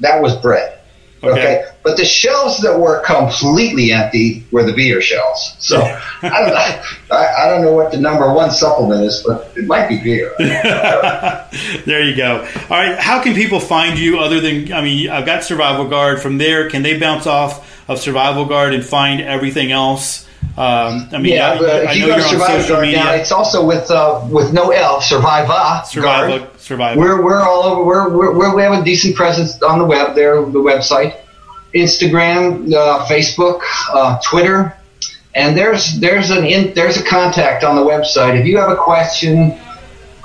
[0.00, 0.78] That was bread.
[1.22, 1.30] Okay.
[1.30, 1.71] okay.
[1.82, 5.56] But the shelves that were completely empty were the beer shelves.
[5.58, 5.80] So
[6.22, 9.88] I, don't, I, I, don't know what the number one supplement is, but it might
[9.88, 10.32] be beer.
[10.38, 12.46] there you go.
[12.70, 12.96] All right.
[12.98, 16.22] How can people find you other than, I mean, I've got Survival Guard.
[16.22, 20.28] From there, can they bounce off of Survival Guard and find everything else?
[20.56, 22.98] Um, I mean, yeah, I, I know you're on social media.
[22.98, 25.80] Now, it's also with uh, with no L, Surviva.
[25.84, 26.96] Surviva, Surviva.
[26.96, 27.82] We're we're all over.
[27.82, 30.14] We're, we're, we have a decent presence on the web.
[30.14, 31.16] There, the website,
[31.74, 33.60] Instagram, uh, Facebook,
[33.92, 34.76] uh, Twitter,
[35.34, 38.38] and there's there's an in, there's a contact on the website.
[38.38, 39.58] If you have a question,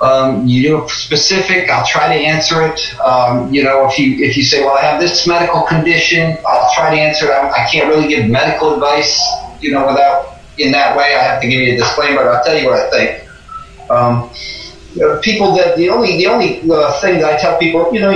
[0.00, 3.00] um, you know specific, I'll try to answer it.
[3.00, 6.70] Um, you know, if you if you say, well, I have this medical condition, I'll
[6.74, 7.30] try to answer it.
[7.30, 9.18] I, I can't really give medical advice
[9.60, 12.24] you know, without in that way, I have to give you a disclaimer.
[12.24, 13.90] But I'll tell you what I think.
[13.90, 18.10] Um, people that the only the only uh, thing that I tell people, you know,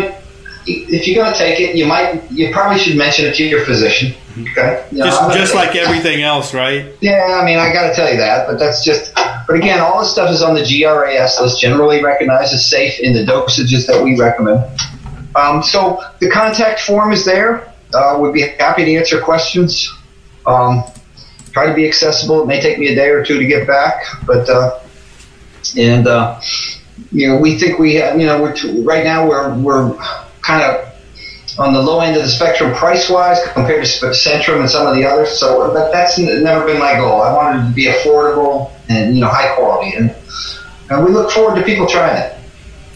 [0.67, 3.65] if you're going to take it, you might you probably should mention it to your
[3.65, 4.15] physician.
[4.33, 6.87] Okay, you know, just, just like everything else, right?
[7.01, 9.15] Yeah, I mean, I got to tell you that, but that's just.
[9.15, 13.13] But again, all this stuff is on the GRAS list, generally recognized as safe in
[13.13, 14.65] the dosages that we recommend.
[15.35, 17.73] Um, so the contact form is there.
[17.93, 19.93] Uh, we'd be happy to answer questions.
[20.47, 20.85] Um,
[21.53, 22.43] try to be accessible.
[22.43, 24.81] It may take me a day or two to get back, but uh,
[25.77, 26.41] and uh,
[27.11, 29.97] you know we think we have, you know we're t- right now we're we're
[30.43, 30.93] kind of
[31.59, 34.95] on the low end of the spectrum price wise compared to Centrum and some of
[34.95, 35.38] the others.
[35.38, 37.22] So but that's never been my goal.
[37.22, 40.14] I wanted to be affordable and you know high quality, and,
[40.90, 42.38] and we look forward to people trying it.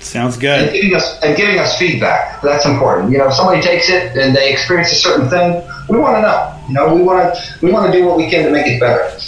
[0.01, 0.69] Sounds good.
[0.69, 2.41] And giving us and giving us feedback.
[2.41, 3.11] That's important.
[3.11, 6.23] You know, if somebody takes it and they experience a certain thing, we want to
[6.23, 6.61] know.
[6.69, 8.81] You know, we want to we want to do what we can to make it
[8.81, 9.19] better.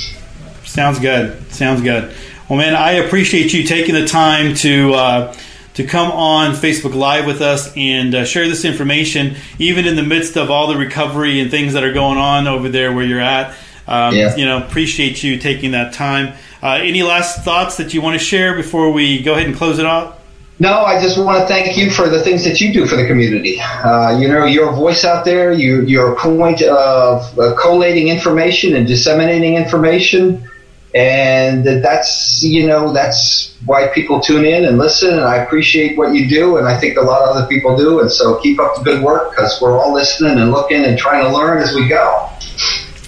[0.65, 1.53] Sounds good.
[1.53, 2.15] Sounds good.
[2.49, 5.37] Well, man, I appreciate you taking the time to uh,
[5.79, 10.03] to come on Facebook Live with us and uh, share this information, even in the
[10.03, 13.21] midst of all the recovery and things that are going on over there where you're
[13.21, 13.55] at.
[13.87, 14.35] Um, yeah.
[14.35, 16.35] You know, appreciate you taking that time.
[16.61, 19.79] Uh, any last thoughts that you want to share before we go ahead and close
[19.79, 20.19] it off?
[20.59, 23.07] No, I just want to thank you for the things that you do for the
[23.07, 23.61] community.
[23.61, 25.53] Uh, you know, you're voice out there.
[25.53, 30.48] You, you're point of uh, collating information and disseminating information,
[30.95, 35.15] and that's you know that's why people tune in and listen.
[35.15, 38.01] And I appreciate what you do, and I think a lot of other people do.
[38.01, 41.25] And so keep up the good work because we're all listening and looking and trying
[41.25, 42.31] to learn as we go.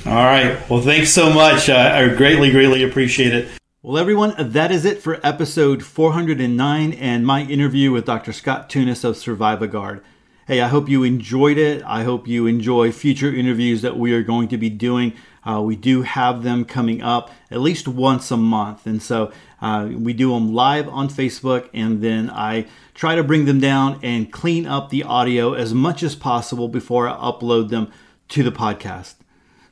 [0.07, 0.59] All right.
[0.69, 1.69] Well, thanks so much.
[1.69, 3.49] Uh, I greatly, greatly appreciate it.
[3.83, 8.33] Well, everyone, that is it for episode 409 and my interview with Dr.
[8.33, 10.03] Scott Tunis of Survivaguard.
[10.47, 11.83] Hey, I hope you enjoyed it.
[11.87, 15.15] I hope you enjoy future interviews that we are going to be doing.
[15.51, 18.87] Uh, we do have them coming up at least once a month.
[18.87, 23.45] And so uh, we do them live on Facebook, and then I try to bring
[23.47, 27.91] them down and clean up the audio as much as possible before I upload them
[28.29, 29.15] to the podcast.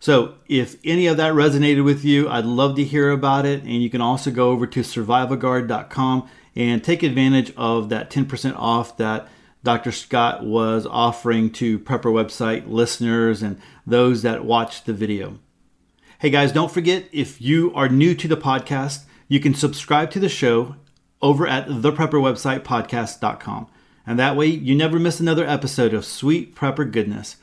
[0.00, 3.62] So, if any of that resonated with you, I'd love to hear about it.
[3.62, 8.96] And you can also go over to survivaguard.com and take advantage of that 10% off
[8.98, 9.28] that
[9.64, 9.90] Dr.
[9.90, 15.38] Scott was offering to Prepper website listeners and those that watched the video.
[16.20, 20.18] Hey guys, don't forget if you are new to the podcast, you can subscribe to
[20.18, 20.74] the show
[21.22, 23.68] over at theprepperwebsitepodcast.com.
[24.04, 27.36] And that way you never miss another episode of Sweet Prepper Goodness.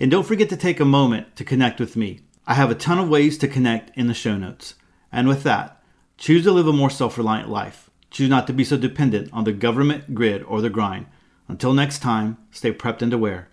[0.00, 2.20] And don't forget to take a moment to connect with me.
[2.46, 4.76] I have a ton of ways to connect in the show notes.
[5.12, 5.82] And with that,
[6.16, 7.90] choose to live a more self reliant life.
[8.10, 11.04] Choose not to be so dependent on the government, grid, or the grind.
[11.48, 13.50] Until next time, stay prepped and aware.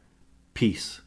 [0.54, 1.02] Peace.